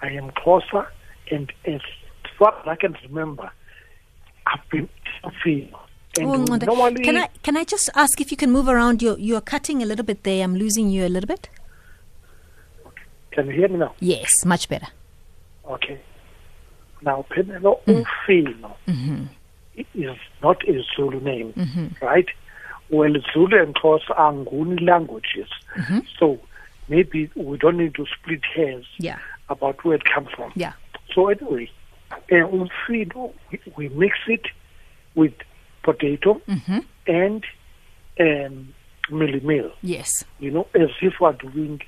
I 0.00 0.08
am 0.12 0.30
closer 0.30 0.86
and 1.30 1.52
as 1.64 1.80
far 2.38 2.58
as 2.60 2.66
I 2.66 2.76
can 2.76 2.96
remember, 3.08 3.50
I've 4.46 4.68
been 4.70 4.88
feeling. 5.42 5.72
Oh, 6.20 6.34
normally, 6.34 7.04
can 7.04 7.16
I 7.16 7.28
can 7.42 7.56
I 7.56 7.64
just 7.64 7.90
ask 7.94 8.20
if 8.20 8.30
you 8.30 8.36
can 8.36 8.50
move 8.50 8.68
around? 8.68 9.02
You're 9.02 9.18
you're 9.18 9.40
cutting 9.40 9.82
a 9.82 9.86
little 9.86 10.04
bit 10.04 10.24
there. 10.24 10.42
I'm 10.42 10.56
losing 10.56 10.90
you 10.90 11.06
a 11.06 11.08
little 11.08 11.28
bit. 11.28 11.48
Can 13.32 13.46
you 13.46 13.52
hear 13.52 13.68
me 13.68 13.78
now? 13.78 13.94
Yes, 14.00 14.44
much 14.44 14.68
better. 14.68 14.88
Okay. 15.64 16.00
Now, 17.02 17.24
Penelo 17.30 17.80
mm. 17.84 18.04
Umfino 18.04 18.74
mm-hmm. 18.88 19.24
is 19.94 20.16
not 20.42 20.68
a 20.68 20.82
Zulu 20.96 21.20
name, 21.20 21.52
mm-hmm. 21.52 22.04
right? 22.04 22.26
Well, 22.90 23.12
Zulu 23.32 23.62
and 23.62 23.74
Xhosa 23.74 24.10
are 24.16 24.32
Nguni 24.32 24.84
languages, 24.84 25.48
mm-hmm. 25.76 26.00
so 26.18 26.40
maybe 26.88 27.30
we 27.36 27.58
don't 27.58 27.76
need 27.76 27.94
to 27.94 28.06
split 28.06 28.40
hairs 28.56 28.86
yeah. 28.98 29.18
about 29.48 29.84
where 29.84 29.94
it 29.96 30.04
comes 30.04 30.28
from. 30.34 30.52
Yeah. 30.56 30.72
So 31.18 31.26
anyway, 31.26 31.68
uh, 32.12 32.46
umfino, 32.46 33.32
we, 33.50 33.60
we 33.76 33.88
mix 33.88 34.16
it 34.28 34.46
with 35.16 35.32
potato 35.82 36.40
mm-hmm. 36.46 36.78
and 37.08 37.44
um, 38.20 38.72
meal. 39.10 39.72
Yes. 39.82 40.24
You 40.38 40.52
know, 40.52 40.68
as 40.76 40.90
if 41.02 41.14
we're 41.20 41.32
doing 41.32 41.80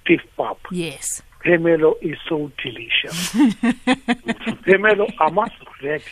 stiff 0.00 0.22
pap. 0.38 0.56
Yes. 0.70 1.20
Phemelo 1.44 1.92
is 2.00 2.16
so 2.26 2.50
delicious. 2.62 3.32
Phemelo, 4.64 5.12
I 5.20 5.28
must 5.28 5.52
regret 5.60 6.02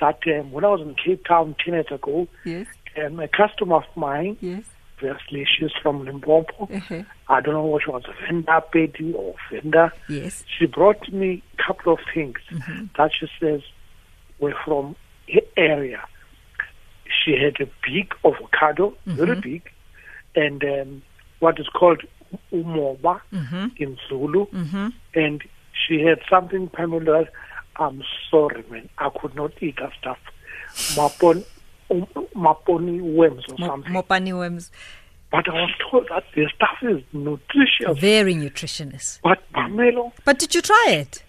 that 0.00 0.20
um, 0.28 0.50
when 0.50 0.64
I 0.64 0.68
was 0.68 0.80
in 0.80 0.94
Cape 0.94 1.26
Town 1.26 1.56
10 1.62 1.74
years 1.74 1.86
ago, 1.90 2.26
yes. 2.42 2.68
um, 3.04 3.20
a 3.20 3.28
customer 3.28 3.76
of 3.76 3.84
mine 3.96 4.38
yes 4.40 4.64
Obviously, 5.00 5.46
she's 5.46 5.70
from 5.82 6.04
Limpopo. 6.04 6.68
Uh-huh. 6.72 7.02
I 7.28 7.40
don't 7.40 7.54
know 7.54 7.62
what 7.64 7.82
she 7.84 7.90
was, 7.90 8.02
Venda 8.26 8.62
Pedi 8.72 9.14
or 9.14 9.34
Venda. 9.50 9.92
Yes. 10.08 10.44
She 10.58 10.66
brought 10.66 11.12
me 11.12 11.42
a 11.58 11.62
couple 11.62 11.92
of 11.92 12.00
things 12.12 12.38
mm-hmm. 12.50 12.86
that 12.96 13.10
she 13.18 13.28
says 13.38 13.62
were 14.40 14.54
from 14.64 14.96
her 15.32 15.40
area. 15.56 16.04
She 17.24 17.32
had 17.32 17.60
a 17.60 17.70
big 17.86 18.12
avocado, 18.24 18.90
mm-hmm. 19.06 19.14
very 19.14 19.40
big, 19.40 19.70
and 20.34 20.62
um, 20.64 21.02
what 21.38 21.58
is 21.60 21.68
called 21.68 22.02
umoba 22.52 23.20
Mm-hmm. 23.32 23.66
in 23.76 23.98
Zulu, 24.08 24.46
and 25.14 25.42
she 25.72 26.00
had 26.02 26.20
something 26.28 26.68
Pamela. 26.68 27.26
I'm 27.76 28.02
sorry, 28.30 28.64
man. 28.70 28.88
I 28.98 29.08
could 29.10 29.34
not 29.34 29.52
eat 29.62 29.76
that 29.80 29.92
stuff. 29.98 30.18
Mapon, 30.96 31.44
maponi 31.90 33.00
worms 33.00 33.44
or 33.50 33.58
something. 33.58 33.92
Mopani 33.92 34.36
worms. 34.36 34.70
But 35.30 35.48
I 35.48 35.52
was 35.52 35.70
told 35.90 36.06
that 36.08 36.24
the 36.34 36.48
stuff 36.54 36.78
is 36.82 37.02
nutritious. 37.12 37.98
Very 37.98 38.34
nutritionist. 38.34 39.20
But 39.22 39.40
Pamela, 39.52 40.10
But 40.24 40.38
did 40.38 40.54
you 40.54 40.62
try 40.62 40.86
it? 40.88 41.22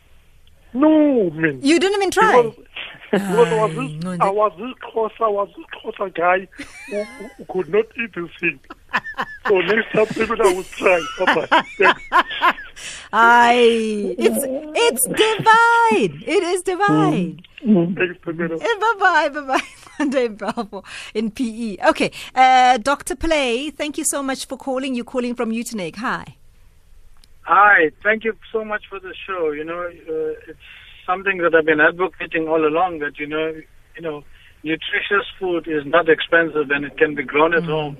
no, 0.74 1.30
man. 1.32 1.60
You 1.62 1.80
didn't 1.80 1.95
even 1.98 2.12
try. 2.12 2.41
Because, 2.43 2.65
because 3.12 3.48
I 3.48 3.65
was 3.65 3.76
this, 3.76 4.04
no, 4.04 4.17
I 4.26 4.30
was 4.30 4.54
this 4.58 4.74
close, 4.91 5.12
I 5.19 5.28
was 5.28 5.50
this 5.58 5.65
close 5.82 5.95
a 6.00 6.10
guy 6.12 6.48
who, 6.89 7.04
who, 7.04 7.45
could 7.45 7.69
not 7.74 7.86
eat 8.02 8.13
this 8.15 8.30
thing. 8.39 8.60
So 9.48 9.60
next 9.62 9.91
time 9.93 10.06
maybe 10.15 10.41
I 10.41 10.54
will 10.54 10.63
try. 10.63 11.06
Bye-bye. 11.19 11.63
Thanks. 11.78 12.02
It's 13.12 14.45
it's 14.76 15.04
divine. 15.08 16.24
It 16.26 16.43
is 16.43 16.62
divine. 16.62 17.41
Mm. 17.65 17.98
Thanks, 17.98 18.17
Pamela. 18.24 18.56
Eh, 18.56 18.76
bye 18.80 18.93
bye, 19.00 19.30
bye 19.30 19.41
bye. 19.41 19.62
Monday 20.09 20.25
in 20.25 20.35
Balfour 20.35 20.83
in 21.13 21.29
PE. 21.31 21.77
Okay, 21.89 22.12
uh, 22.33 22.77
Dr. 22.77 23.15
Pillay, 23.15 23.73
thank 23.73 23.97
you 23.97 24.05
so 24.05 24.23
much 24.23 24.47
for 24.47 24.57
calling. 24.57 24.95
You're 24.95 25.03
calling 25.03 25.35
from 25.35 25.51
Utenig. 25.51 25.97
Hi. 25.97 26.38
Hi, 27.41 27.91
thank 28.01 28.23
you 28.23 28.33
so 28.53 28.63
much 28.63 28.83
for 28.89 28.99
the 28.99 29.13
show. 29.27 29.51
You 29.51 29.65
know, 29.65 29.81
uh, 29.81 30.49
it's 30.51 30.67
something 31.05 31.39
that 31.39 31.53
I've 31.53 31.65
been 31.65 31.81
advocating 31.81 32.47
all 32.47 32.65
along. 32.65 32.99
That 32.99 33.19
you 33.19 33.27
know, 33.27 33.53
you 33.95 34.01
know, 34.01 34.23
nutritious 34.63 35.27
food 35.38 35.67
is 35.67 35.83
not 35.85 36.07
expensive 36.07 36.71
and 36.71 36.85
it 36.85 36.97
can 36.97 37.15
be 37.15 37.23
grown 37.23 37.53
at 37.53 37.63
home, 37.63 37.97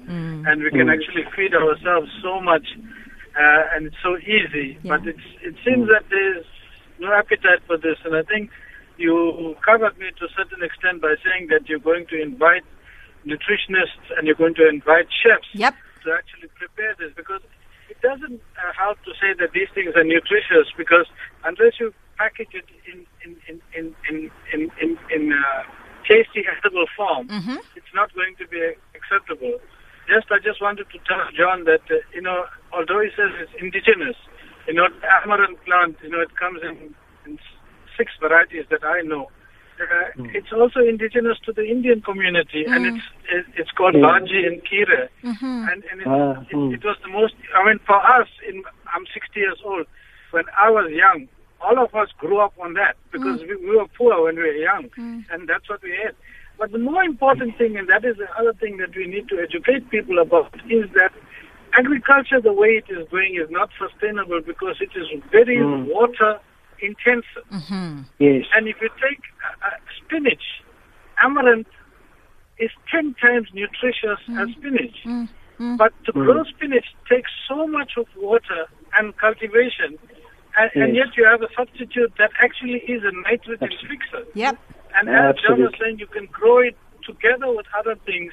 and 0.48 0.64
we 0.64 0.70
can 0.70 0.90
actually 0.90 1.26
feed 1.36 1.54
ourselves 1.54 2.10
so 2.24 2.40
much, 2.40 2.66
uh, 3.36 3.76
and 3.76 3.88
it's 3.88 4.02
so 4.02 4.18
easy. 4.20 4.78
Yeah. 4.84 4.96
But 4.96 5.08
it's 5.08 5.28
it 5.42 5.56
seems 5.66 5.90
that 5.90 6.06
there's 6.10 6.46
no 7.00 7.12
appetite 7.12 7.62
for 7.68 7.78
this, 7.78 7.98
and 8.06 8.16
I 8.16 8.24
think 8.24 8.52
you 9.00 9.56
covered 9.66 9.98
me 9.98 10.12
to 10.20 10.26
a 10.26 10.32
certain 10.36 10.62
extent 10.62 11.02
by 11.02 11.16
saying 11.24 11.48
that 11.50 11.68
you're 11.70 11.80
going 11.80 12.06
to 12.12 12.22
invite 12.22 12.64
nutritionists 13.26 14.06
and 14.18 14.28
you're 14.28 14.36
going 14.40 14.56
to 14.56 14.68
invite 14.68 15.08
chefs 15.12 15.48
Yep. 15.54 15.76
to 16.04 16.14
actually 16.14 16.50
prepare 16.56 16.96
this 17.00 17.12
because 17.16 17.42
it 17.90 18.00
doesn't 18.02 18.40
uh, 18.60 18.72
help 18.78 18.98
to 19.04 19.12
say 19.20 19.34
that 19.40 19.52
these 19.54 19.68
things 19.74 19.96
are 19.96 20.04
nutritious 20.04 20.68
because 20.78 21.08
unless 21.44 21.80
you 21.80 21.94
package 22.18 22.52
it 22.54 22.68
in 22.92 23.08
in 23.24 23.32
in 23.48 23.56
in 23.76 23.86
in 24.10 24.18
in, 24.54 24.62
in, 24.84 24.90
in 25.16 25.24
uh, 25.34 25.64
tasty 26.08 26.44
edible 26.48 26.86
form, 26.96 27.28
it's 27.76 27.94
not 27.96 28.14
going 28.14 28.36
to 28.40 28.46
be 28.48 28.60
acceptable. 28.96 29.58
Just 30.08 30.28
I 30.32 30.40
just 30.44 30.62
wanted 30.62 30.88
to 30.92 30.98
tell 31.08 31.24
John 31.36 31.64
that 31.66 31.84
uh, 31.92 32.00
you 32.14 32.22
know 32.22 32.46
although 32.76 33.00
he 33.02 33.10
says 33.16 33.32
it's 33.40 33.56
indigenous, 33.60 34.16
you 34.68 34.74
know 34.76 34.88
amaranth 35.24 35.60
plant, 35.66 35.98
you 36.04 36.10
know 36.10 36.22
it 36.22 36.36
comes 36.40 36.60
in, 36.64 36.78
in 36.78 36.88
s- 36.88 36.96
six 36.96 37.08
varieties 38.30 38.66
that 38.74 38.84
I 38.96 39.02
know. 39.12 39.26
Uh, 39.80 39.86
It's 40.38 40.52
also 40.60 40.80
indigenous 40.94 41.38
to 41.48 41.52
the 41.60 41.66
Indian 41.76 42.00
community, 42.10 42.62
and 42.74 42.82
it's 42.90 43.06
it, 43.36 43.46
it's 43.60 43.72
called 43.78 43.96
Bhaji 44.06 44.42
and 44.50 44.58
Kira, 44.68 45.02
and, 45.72 45.80
and 45.90 45.98
it, 46.04 46.08
Ah, 46.08 46.36
it, 46.52 46.56
mm. 46.60 46.74
it 46.78 46.84
was 46.90 46.98
the 47.06 47.12
most. 47.20 47.34
I 47.58 47.60
mean, 47.68 47.80
for 47.90 48.00
us, 48.18 48.28
in, 48.50 48.56
I'm 48.94 49.06
60 49.14 49.40
years 49.46 49.60
old. 49.72 49.86
When 50.36 50.46
I 50.66 50.68
was 50.78 50.88
young, 51.06 51.20
all 51.66 51.78
of 51.86 51.92
us 52.02 52.10
grew 52.24 52.40
up 52.46 52.54
on 52.66 52.72
that 52.82 52.94
because 53.16 53.40
we, 53.48 53.56
we 53.68 53.72
were 53.80 53.90
poor 53.98 54.14
when 54.26 54.36
we 54.42 54.44
were 54.52 54.62
young, 54.72 54.86
and 55.32 55.40
that's 55.50 55.68
what 55.72 55.82
we 55.88 55.92
ate. 56.06 56.18
But 56.60 56.68
the 56.76 56.84
more 56.90 57.04
important 57.14 57.52
thing, 57.60 57.72
and 57.80 57.88
that 57.94 58.04
is 58.10 58.16
the 58.24 58.30
other 58.40 58.54
thing 58.62 58.74
that 58.84 58.92
we 59.00 59.06
need 59.08 59.26
to 59.32 59.36
educate 59.48 59.84
people 59.96 60.18
about, 60.28 60.52
is 60.80 60.86
that 61.00 61.14
agriculture, 61.82 62.40
the 62.50 62.52
way 62.62 62.72
it 62.84 62.88
is 62.92 63.08
going, 63.16 63.32
is 63.44 63.50
not 63.50 63.70
sustainable 63.84 64.42
because 64.52 64.76
it 64.82 64.92
is 65.02 65.08
very 65.32 65.60
water 65.98 66.32
intensive. 66.82 67.46
Mm-hmm. 67.52 68.02
Yes. 68.20 68.46
And 68.56 68.68
if 68.68 68.78
you 68.82 68.90
take 69.02 69.22
uh, 69.44 69.68
uh, 69.68 69.70
spinach, 69.98 70.44
amaranth 71.22 71.68
is 72.58 72.72
10 72.92 73.16
times 73.22 73.48
nutritious 73.54 74.20
mm. 74.28 74.42
as 74.42 74.56
spinach. 74.56 74.96
Mm. 75.06 75.30
Mm. 75.60 75.78
But 75.78 75.94
to 76.06 76.12
grow 76.12 76.44
spinach 76.46 76.86
takes 77.10 77.32
so 77.48 77.68
much 77.68 77.94
of 77.98 78.08
water 78.18 78.66
and 78.98 79.16
cultivation, 79.18 80.00
and, 80.58 80.72
and 80.76 80.96
yet 80.96 81.08
you 81.18 81.26
have 81.26 81.42
a 81.42 81.48
substitute 81.56 82.14
that 82.18 82.32
actually 82.40 82.80
is 82.88 83.04
a 83.04 83.12
nitrogen 83.30 83.70
fixer. 83.88 84.26
Yep. 84.34 84.58
And 84.96 85.10
as 85.10 85.36
John 85.46 85.62
was 85.62 85.74
saying, 85.80 86.00
you 86.00 86.08
can 86.08 86.26
grow 86.28 86.60
it 86.60 86.78
together 87.06 87.52
with 87.52 87.66
other 87.78 87.96
things, 88.06 88.32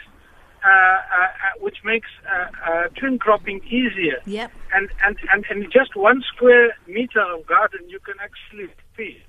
which 1.61 1.79
makes 1.85 2.09
uh, 2.27 2.47
uh, 2.71 2.89
twin 2.99 3.19
cropping 3.19 3.61
easier. 3.67 4.19
Yep. 4.25 4.51
And, 4.73 4.89
and, 5.05 5.17
and, 5.33 5.45
and 5.51 5.73
just 5.73 5.97
one 5.97 6.23
square 6.35 6.75
meter 6.87 7.21
of 7.21 7.47
garden, 7.47 7.81
you 7.89 7.99
can 8.01 8.15
actually 8.23 8.73
feed. 8.97 9.23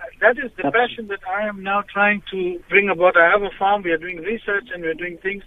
Uh, 0.00 0.04
that 0.20 0.38
is 0.38 0.50
the 0.56 0.66
Absolutely. 0.66 0.80
passion 0.80 1.08
that 1.08 1.20
I 1.28 1.46
am 1.46 1.62
now 1.62 1.82
trying 1.92 2.22
to 2.30 2.60
bring 2.68 2.88
about. 2.88 3.16
I 3.16 3.30
have 3.30 3.42
a 3.42 3.50
farm, 3.58 3.82
we 3.82 3.90
are 3.90 3.98
doing 3.98 4.18
research 4.18 4.66
and 4.72 4.82
we 4.82 4.88
are 4.88 4.94
doing 4.94 5.18
things. 5.18 5.42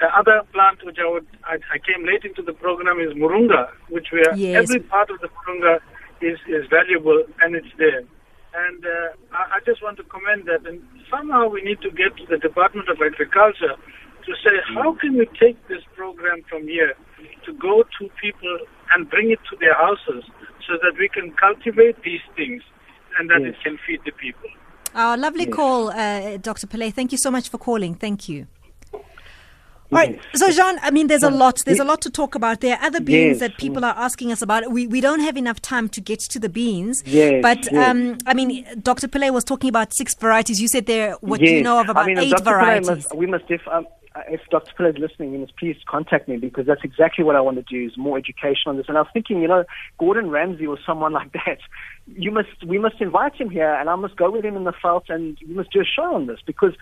The 0.00 0.06
other 0.16 0.42
plant 0.52 0.84
which 0.84 0.96
I 0.98 1.08
would 1.10 1.26
I, 1.44 1.56
I 1.74 1.78
came 1.78 2.06
late 2.06 2.24
into 2.24 2.40
the 2.42 2.54
program 2.54 3.00
is 3.00 3.12
Murunga, 3.12 3.68
which 3.90 4.08
we 4.12 4.20
are 4.24 4.34
Yes. 4.34 4.62
every 4.62 4.80
part 4.80 5.10
of 5.10 5.20
the 5.20 5.28
Murunga 5.28 5.80
is, 6.22 6.38
is 6.48 6.64
valuable 6.70 7.22
and 7.42 7.54
it's 7.54 7.72
there. 7.76 8.02
And 8.52 8.84
uh, 8.84 9.12
I, 9.32 9.56
I 9.56 9.58
just 9.66 9.82
want 9.82 9.98
to 9.98 10.04
comment 10.04 10.46
that 10.46 10.66
and 10.66 10.80
somehow 11.10 11.48
we 11.48 11.60
need 11.62 11.80
to 11.82 11.90
get 11.90 12.16
to 12.16 12.24
the 12.28 12.38
Department 12.38 12.88
of 12.88 12.96
Agriculture 13.00 13.76
to 14.26 14.32
say 14.44 14.54
how 14.74 14.92
can 15.00 15.16
we 15.16 15.26
take 15.38 15.56
this 15.68 15.82
program 15.96 16.42
from 16.48 16.62
here 16.68 16.94
to 17.46 17.52
go 17.54 17.82
to 17.98 18.10
people 18.20 18.58
and 18.92 19.08
bring 19.10 19.30
it 19.30 19.38
to 19.50 19.56
their 19.60 19.74
houses 19.74 20.24
so 20.66 20.74
that 20.82 20.92
we 20.98 21.08
can 21.08 21.32
cultivate 21.32 21.96
these 22.02 22.20
things 22.36 22.62
and 23.18 23.28
that 23.30 23.40
Yes. 23.42 23.54
it 23.54 23.62
can 23.64 23.78
feed 23.86 24.00
the 24.04 24.12
people. 24.12 24.48
Our 24.94 25.16
lovely 25.16 25.46
call, 25.46 25.90
uh, 25.90 26.36
Dr. 26.38 26.66
Pillay. 26.66 26.92
Thank 26.92 27.12
you 27.12 27.18
so 27.18 27.30
much 27.30 27.48
for 27.48 27.58
calling. 27.58 27.94
Thank 27.94 28.28
you. 28.28 28.46
All 29.92 29.98
right. 29.98 30.20
So, 30.34 30.50
Jean, 30.52 30.78
I 30.82 30.92
mean, 30.92 31.08
there's 31.08 31.24
a 31.24 31.30
lot. 31.30 31.62
There's 31.66 31.80
a 31.80 31.84
lot 31.84 32.00
to 32.02 32.10
talk 32.10 32.36
about. 32.36 32.60
There 32.60 32.76
are 32.76 32.84
other 32.86 33.00
beans 33.00 33.40
Yes. 33.40 33.40
that 33.40 33.58
people 33.58 33.84
are 33.84 33.94
asking 33.96 34.30
us 34.30 34.40
about. 34.40 34.70
We 34.70 34.86
we 34.86 35.00
don't 35.00 35.18
have 35.20 35.36
enough 35.36 35.60
time 35.60 35.88
to 35.90 36.00
get 36.00 36.20
to 36.20 36.38
the 36.38 36.48
beans. 36.48 37.02
Yes, 37.06 37.42
But 37.42 37.64
yes. 37.72 37.88
um, 37.90 38.18
I 38.24 38.34
mean, 38.34 38.64
Dr. 38.80 39.08
Pillay 39.08 39.32
was 39.32 39.42
talking 39.42 39.68
about 39.68 39.92
six 39.92 40.14
varieties. 40.14 40.60
You 40.62 40.68
said 40.68 40.86
there 40.86 41.14
what 41.22 41.40
do 41.40 41.46
you 41.46 41.60
know 41.62 41.80
of 41.80 41.88
about 41.88 42.04
I 42.04 42.06
mean, 42.06 42.18
eight 42.18 42.30
Dr. 42.30 42.44
Varieties. 42.44 42.88
Must, 42.88 43.16
we 43.16 43.26
must, 43.26 43.44
if, 43.48 43.66
um, 43.66 43.84
Uh, 44.20 44.32
if 44.32 44.40
Dr. 44.50 44.72
Pillay 44.74 44.90
is 44.90 44.98
listening, 44.98 45.32
you 45.32 45.38
must 45.38 45.56
please 45.56 45.76
contact 45.86 46.28
me 46.28 46.36
because 46.36 46.66
that's 46.66 46.84
exactly 46.84 47.24
what 47.24 47.36
I 47.36 47.40
want 47.40 47.56
to 47.56 47.62
do 47.62 47.86
is 47.86 47.96
more 47.96 48.18
education 48.18 48.64
on 48.66 48.76
this. 48.76 48.86
And 48.88 48.96
I 48.96 49.02
was 49.02 49.10
thinking, 49.12 49.40
you 49.40 49.48
know, 49.48 49.64
Gordon 49.98 50.30
Ramsay 50.30 50.66
or 50.66 50.78
someone 50.86 51.12
like 51.20 51.32
that, 51.32 51.58
you 52.06 52.30
must, 52.30 52.64
we 52.66 52.78
must 52.78 53.00
invite 53.00 53.34
him 53.34 53.50
here 53.50 53.72
and 53.74 53.88
I 53.88 53.96
must 53.96 54.16
go 54.16 54.30
with 54.30 54.44
him 54.44 54.56
in 54.56 54.64
the 54.64 54.72
veld 54.82 55.04
and 55.08 55.38
we 55.46 55.54
must 55.54 55.72
do 55.72 55.80
a 55.80 55.84
show 55.84 56.14
on 56.14 56.26
this 56.26 56.40
because 56.44 56.72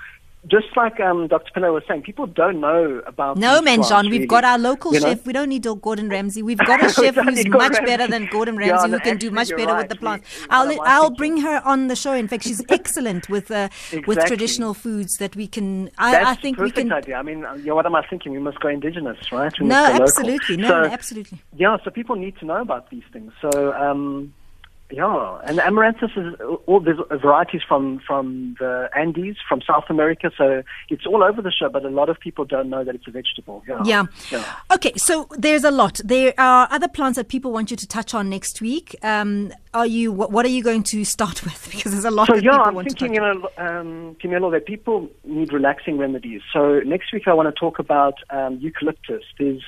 just 0.47 0.69
like 0.77 1.01
um, 1.01 1.27
Dr. 1.27 1.51
Pillay 1.55 1.73
was 1.73 1.83
saying, 1.89 2.03
people 2.03 2.27
don't 2.27 2.61
know 2.61 3.03
about 3.07 3.37
No, 3.37 3.61
man, 3.61 3.83
John. 3.83 4.05
We've 4.07 4.13
really. 4.21 4.27
got 4.27 4.45
our 4.45 4.59
local 4.59 4.95
You 4.95 5.01
know? 5.01 5.09
chef. 5.09 5.27
We 5.27 5.33
don't 5.33 5.49
need 5.49 5.67
Gordon 5.83 6.09
Ramsay. 6.09 6.43
We've 6.43 6.59
got 6.73 6.83
a 6.85 6.89
chef 6.93 7.17
who's 7.17 7.47
much 7.49 7.73
Gordon 7.73 7.85
better 7.85 8.07
than 8.07 8.27
Gordon 8.27 8.55
Yeah, 8.61 8.71
Ramsay, 8.71 8.89
no, 8.89 8.99
who 8.99 9.01
can 9.05 9.17
do 9.19 9.31
much 9.31 9.51
better 9.55 9.75
with 9.75 9.89
the 9.89 9.97
plants. 9.97 10.29
I'll 10.49 10.81
I'll 10.83 11.11
bring 11.11 11.39
her 11.39 11.61
on 11.65 11.89
the 11.89 11.97
show. 11.97 12.13
In 12.13 12.29
fact, 12.29 12.45
she's 12.45 12.63
excellent 12.69 13.29
with 13.29 13.51
uh, 13.51 13.69
with 14.07 14.19
traditional 14.27 14.75
foods 14.75 15.17
that 15.19 15.35
we 15.37 15.47
can. 15.49 15.91
I, 15.99 16.33
I 16.33 16.35
think 16.35 16.59
we 16.59 16.71
can. 16.71 16.93
idea. 16.93 17.17
I 17.17 17.23
mean, 17.23 17.41
you 17.59 17.65
know, 17.67 17.75
what 17.75 17.87
am 17.87 17.95
I 17.95 18.07
thinking? 18.07 18.33
We 18.33 18.39
must 18.39 18.61
go 18.61 18.69
indigenous, 18.69 19.33
right? 19.33 19.53
We 19.61 19.67
No, 19.67 19.75
must 19.75 19.87
go 19.89 19.93
local. 19.93 20.05
absolutely. 20.05 20.57
No, 20.57 20.69
So, 20.69 20.83
no, 20.83 20.89
absolutely. 20.89 21.43
Yeah, 21.57 21.77
so 21.85 21.91
people 21.91 22.17
need 22.17 22.37
to 22.39 22.45
know 22.47 22.61
about 22.61 22.91
these 22.91 23.03
things. 23.13 23.33
So, 23.41 23.73
um, 23.75 24.33
yeah, 24.91 25.39
and 25.45 25.61
amaranthus 25.61 26.11
is 26.17 26.35
all 26.67 26.81
there's 26.81 26.99
varieties 27.21 27.61
from 27.67 28.01
from 28.07 28.57
the 28.59 28.89
Andes, 28.97 29.37
from 29.47 29.61
South 29.61 29.85
America. 29.91 30.31
So 30.37 30.63
it's 30.89 31.05
all 31.07 31.23
over 31.23 31.43
the 31.43 31.51
show, 31.51 31.69
but 31.69 31.85
a 31.85 31.91
lot 31.91 32.09
of 32.09 32.19
people 32.19 32.47
don't 32.47 32.71
know 32.71 32.85
that 32.85 32.95
it's 32.95 33.07
a 33.07 33.11
vegetable. 33.11 33.63
Yeah, 33.69 33.83
Yeah. 33.85 34.07
yeah. 34.31 34.45
Okay, 34.73 34.93
so 34.97 35.29
there's 35.37 35.65
a 35.65 35.71
lot. 35.71 36.01
There 36.05 36.33
are 36.39 36.69
other 36.71 36.89
plants 36.89 37.17
that 37.17 37.29
people 37.29 37.53
want 37.53 37.71
you 37.71 37.77
to 37.77 37.87
touch 37.87 38.15
on 38.15 38.31
next 38.31 38.63
week. 38.63 38.97
Um, 39.03 39.53
are 39.75 39.87
you? 39.87 40.11
What, 40.11 40.33
what 40.33 40.47
are 40.47 40.51
you 40.51 40.63
going 40.63 40.85
to 40.85 41.05
start 41.05 41.45
with? 41.49 41.69
Because 41.71 41.93
there's 41.93 42.07
a 42.07 42.11
lot 42.11 42.29
So 42.29 42.37
yeah, 42.37 42.57
I'm 42.57 42.83
thinking, 42.83 43.15
you 43.15 43.21
know, 43.21 43.49
um, 43.59 44.17
Camilo, 44.23 44.51
that 44.53 44.65
people 44.65 45.11
need 45.25 45.53
relaxing 45.53 45.99
remedies. 45.99 46.41
So 46.53 46.81
next 46.81 47.13
week 47.13 47.29
I 47.29 47.35
want 47.35 47.55
to 47.55 47.61
talk 47.61 47.79
about 47.79 48.15
um, 48.31 48.59
eucalyptus. 48.59 49.25
There's 49.39 49.63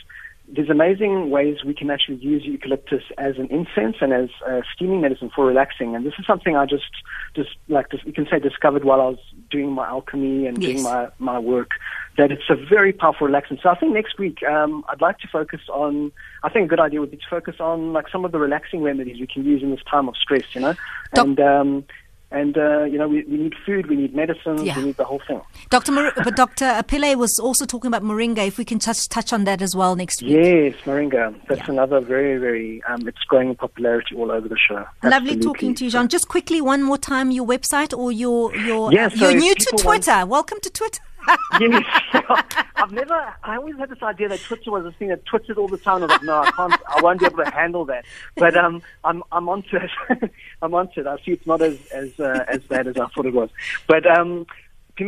there's 0.54 0.68
amazing 0.70 1.30
ways 1.30 1.58
we 1.64 1.74
can 1.74 1.90
actually 1.90 2.16
use 2.16 2.44
eucalyptus 2.44 3.02
as 3.18 3.36
an 3.38 3.46
incense 3.50 3.96
and 4.00 4.12
as 4.12 4.28
a 4.46 4.62
steaming 4.74 5.00
medicine 5.00 5.30
for 5.34 5.46
relaxing. 5.46 5.94
And 5.94 6.04
this 6.04 6.14
is 6.18 6.26
something 6.26 6.56
I 6.56 6.66
just 6.66 6.90
just 7.34 7.50
like 7.68 7.86
you 8.04 8.12
can 8.12 8.26
say 8.30 8.38
discovered 8.40 8.84
while 8.84 9.00
I 9.00 9.04
was 9.04 9.18
doing 9.50 9.72
my 9.72 9.86
alchemy 9.86 10.46
and 10.46 10.60
Yes. 10.62 10.72
doing 10.72 10.82
my 10.82 11.08
my 11.18 11.38
work. 11.38 11.70
That 12.18 12.32
it's 12.32 12.42
a 12.50 12.56
very 12.56 12.92
powerful 12.92 13.28
relaxant. 13.28 13.62
So 13.62 13.68
I 13.68 13.76
think 13.76 13.94
next 13.94 14.18
week 14.18 14.42
um, 14.42 14.84
I'd 14.88 15.00
like 15.00 15.18
to 15.20 15.28
focus 15.28 15.60
on. 15.72 16.10
I 16.42 16.48
think 16.50 16.66
a 16.66 16.68
good 16.68 16.80
idea 16.80 17.00
would 17.00 17.10
be 17.12 17.16
to 17.18 17.28
focus 17.30 17.56
on 17.60 17.92
like 17.92 18.08
some 18.10 18.24
of 18.24 18.32
the 18.32 18.38
relaxing 18.38 18.82
remedies 18.82 19.20
we 19.20 19.26
can 19.26 19.44
use 19.44 19.62
in 19.62 19.70
this 19.70 19.82
time 19.88 20.08
of 20.08 20.16
stress. 20.16 20.42
You 20.54 20.60
know, 20.62 20.74
Doc- 21.14 21.26
and 21.26 21.40
um, 21.40 21.84
and 22.30 22.56
uh, 22.56 22.84
you 22.84 22.98
know 22.98 23.08
we, 23.08 23.24
we 23.24 23.36
need 23.36 23.54
food, 23.66 23.88
we 23.88 23.96
need 23.96 24.14
medicine, 24.14 24.64
Yeah. 24.64 24.76
we 24.78 24.84
need 24.86 24.96
the 24.96 25.04
whole 25.04 25.20
thing. 25.26 25.40
Dr. 25.70 25.92
Mar- 25.92 26.12
but 26.24 26.36
Dr. 26.36 26.66
Pillay 26.90 27.16
was 27.16 27.38
also 27.38 27.64
talking 27.66 27.88
about 27.88 28.02
moringa. 28.02 28.46
If 28.46 28.58
we 28.58 28.64
can 28.64 28.78
touch 28.78 29.08
touch 29.08 29.32
on 29.32 29.44
that 29.44 29.62
as 29.62 29.74
well 29.76 29.96
next 29.96 30.22
week. 30.22 30.32
Yes, 30.32 30.74
moringa. 30.84 31.34
That's 31.48 31.60
Yeah. 31.66 31.70
another 31.74 32.00
very, 32.00 32.38
very. 32.38 32.82
Um, 32.88 33.06
it's 33.08 33.22
growing 33.28 33.50
in 33.50 33.56
popularity 33.56 34.14
all 34.16 34.30
over 34.30 34.48
the 34.48 34.58
show. 34.58 34.84
Lovely 35.02 35.36
talking 35.38 35.74
to 35.76 35.84
you, 35.84 35.90
John. 35.90 36.08
Just 36.08 36.28
quickly, 36.28 36.60
one 36.60 36.82
more 36.82 36.98
time, 36.98 37.30
your 37.30 37.46
website 37.46 37.96
or 37.96 38.12
your 38.12 38.54
your 38.56 38.92
Yeah, 38.92 39.06
uh, 39.06 39.10
so 39.10 39.28
you're 39.28 39.38
new 39.40 39.54
to 39.54 39.66
people 39.70 39.86
want- 39.86 40.04
Twitter. 40.04 40.26
Welcome 40.26 40.58
to 40.62 40.70
Twitter. 40.70 41.00
yes. 41.60 41.84
I've 42.76 42.92
never. 42.92 43.34
I 43.42 43.56
always 43.56 43.76
had 43.76 43.90
this 43.90 44.02
idea 44.02 44.28
that 44.28 44.40
Twitter 44.40 44.70
was 44.70 44.86
a 44.86 44.92
thing 44.92 45.08
that 45.08 45.24
twittered 45.26 45.58
all 45.58 45.68
the 45.68 45.78
time. 45.78 46.02
I 46.02 46.06
was 46.06 46.10
like, 46.10 46.22
no, 46.22 46.40
I 46.40 46.50
can't. 46.50 46.74
I 46.88 47.00
won't 47.02 47.20
be 47.20 47.26
able 47.26 47.44
to 47.44 47.50
handle 47.50 47.84
that. 47.86 48.04
But 48.36 48.56
um, 48.56 48.82
I'm 49.04 49.22
I'm 49.30 49.48
onto 49.48 49.76
it. 49.76 50.30
I'm 50.62 50.74
onto 50.74 51.00
it. 51.00 51.06
I 51.06 51.16
see 51.18 51.32
it's 51.32 51.46
not 51.46 51.60
as 51.62 51.78
as 51.92 52.18
uh, 52.18 52.44
as 52.48 52.60
bad 52.62 52.86
as 52.86 52.96
I 52.96 53.06
thought 53.08 53.26
it 53.26 53.34
was. 53.34 53.50
But 53.86 54.06
um. 54.06 54.46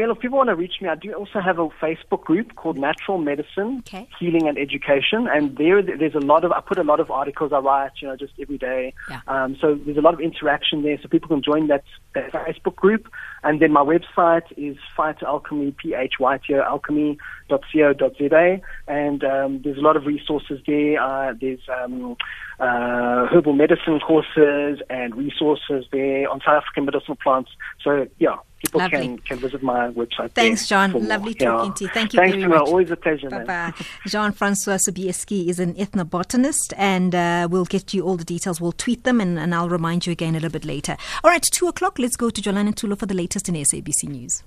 If 0.00 0.18
people 0.20 0.38
want 0.38 0.48
to 0.48 0.55
reach 0.55 0.81
me, 0.81 0.88
I 0.88 0.94
do 0.94 1.12
also 1.12 1.40
have 1.40 1.59
a 1.59 1.68
Facebook 1.68 2.24
group 2.24 2.57
called 2.57 2.78
Natural 2.78 3.18
Medicine, 3.18 3.83
Okay. 3.87 4.09
Healing 4.18 4.48
and 4.48 4.59
Education, 4.59 5.28
and 5.28 5.57
there 5.57 5.83
there's 5.83 6.14
a 6.14 6.20
lot 6.20 6.44
of 6.44 6.52
I 6.52 6.61
put 6.61 6.78
a 6.78 6.85
lot 6.85 7.00
of 7.00 7.11
articles 7.11 7.52
I 7.52 7.59
write, 7.59 7.92
you 8.00 8.09
know, 8.09 8.16
just 8.16 8.33
every 8.40 8.59
day. 8.59 8.94
Yeah. 9.09 9.20
Um, 9.26 9.57
so 9.61 9.74
there's 9.74 9.96
a 9.96 10.00
lot 10.00 10.14
of 10.14 10.20
interaction 10.20 10.83
there, 10.83 10.98
so 11.00 11.09
people 11.09 11.28
can 11.28 11.42
join 11.42 11.66
that, 11.68 11.85
that 12.14 12.33
Facebook 12.33 12.76
group. 12.76 13.09
And 13.44 13.61
then 13.61 13.72
my 13.72 13.83
website 13.83 14.46
is 14.57 14.76
Phytoalchemy, 14.96 15.74
Phyto 15.85 16.64
Alchemy, 16.64 17.18
P-H-Y-T-O 17.59 18.59
And 18.88 19.25
um, 19.25 19.61
there's 19.62 19.79
a 19.79 19.81
lot 19.81 19.97
of 19.97 20.07
resources 20.07 20.61
there. 20.67 21.01
Uh, 21.01 21.35
there's 21.41 21.61
um, 21.83 22.17
uh, 22.61 23.27
herbal 23.27 23.55
medicine 23.55 24.01
courses 24.01 24.81
and 24.91 25.15
resources 25.17 25.87
there 25.93 26.29
on 26.29 26.41
South 26.41 26.62
African 26.62 26.85
medicinal 26.85 27.17
plants. 27.17 27.51
So, 27.83 28.07
yeah, 28.19 28.37
people 28.62 28.81
Lovely. 28.81 28.99
can, 28.99 29.19
can 29.19 29.38
visit 29.38 29.62
my 29.62 29.91
website 29.91 30.33
Thanks, 30.33 30.69
John. 30.69 30.93
for 30.93 30.99
more. 31.01 31.09
Lovely 31.09 31.37
Yeah. 31.38 31.51
talking 31.51 31.73
to 31.75 31.85
you. 31.85 31.91
Thank 31.91 32.12
you 32.12 32.21
Thanks, 32.21 32.37
very 32.37 32.49
much. 32.49 32.61
Always 32.61 32.91
a 32.91 32.97
pleasure, 32.97 33.31
Bye-bye. 33.31 33.73
Jean 34.07 34.33
Francois 34.33 34.77
Sobiecki 34.77 35.49
is 35.49 35.59
an 35.59 35.75
ethnobotanist, 35.75 36.73
and 36.77 37.15
uh, 37.15 37.49
we'll 37.51 37.65
get 37.65 37.93
you 37.93 38.03
all 38.05 38.17
the 38.17 38.25
details. 38.25 38.61
We'll 38.61 38.73
tweet 38.73 39.05
them, 39.05 39.21
and, 39.21 39.38
and 39.38 39.55
I'll 39.55 39.69
remind 39.69 40.07
you 40.07 40.12
again 40.12 40.35
a 40.35 40.41
little 40.41 40.51
bit 40.51 40.65
later. 40.65 40.97
All 41.25 41.31
right, 41.31 41.43
two 41.43 41.69
o'clock. 41.69 41.99
Let's 41.99 42.17
go 42.17 42.31
to 42.31 42.41
Jolana 42.41 42.75
Tulo 42.75 42.99
for 42.99 43.07
the 43.07 43.15
latest 43.15 43.49
in 43.49 43.55
SABC 43.57 44.09
News. 44.09 44.43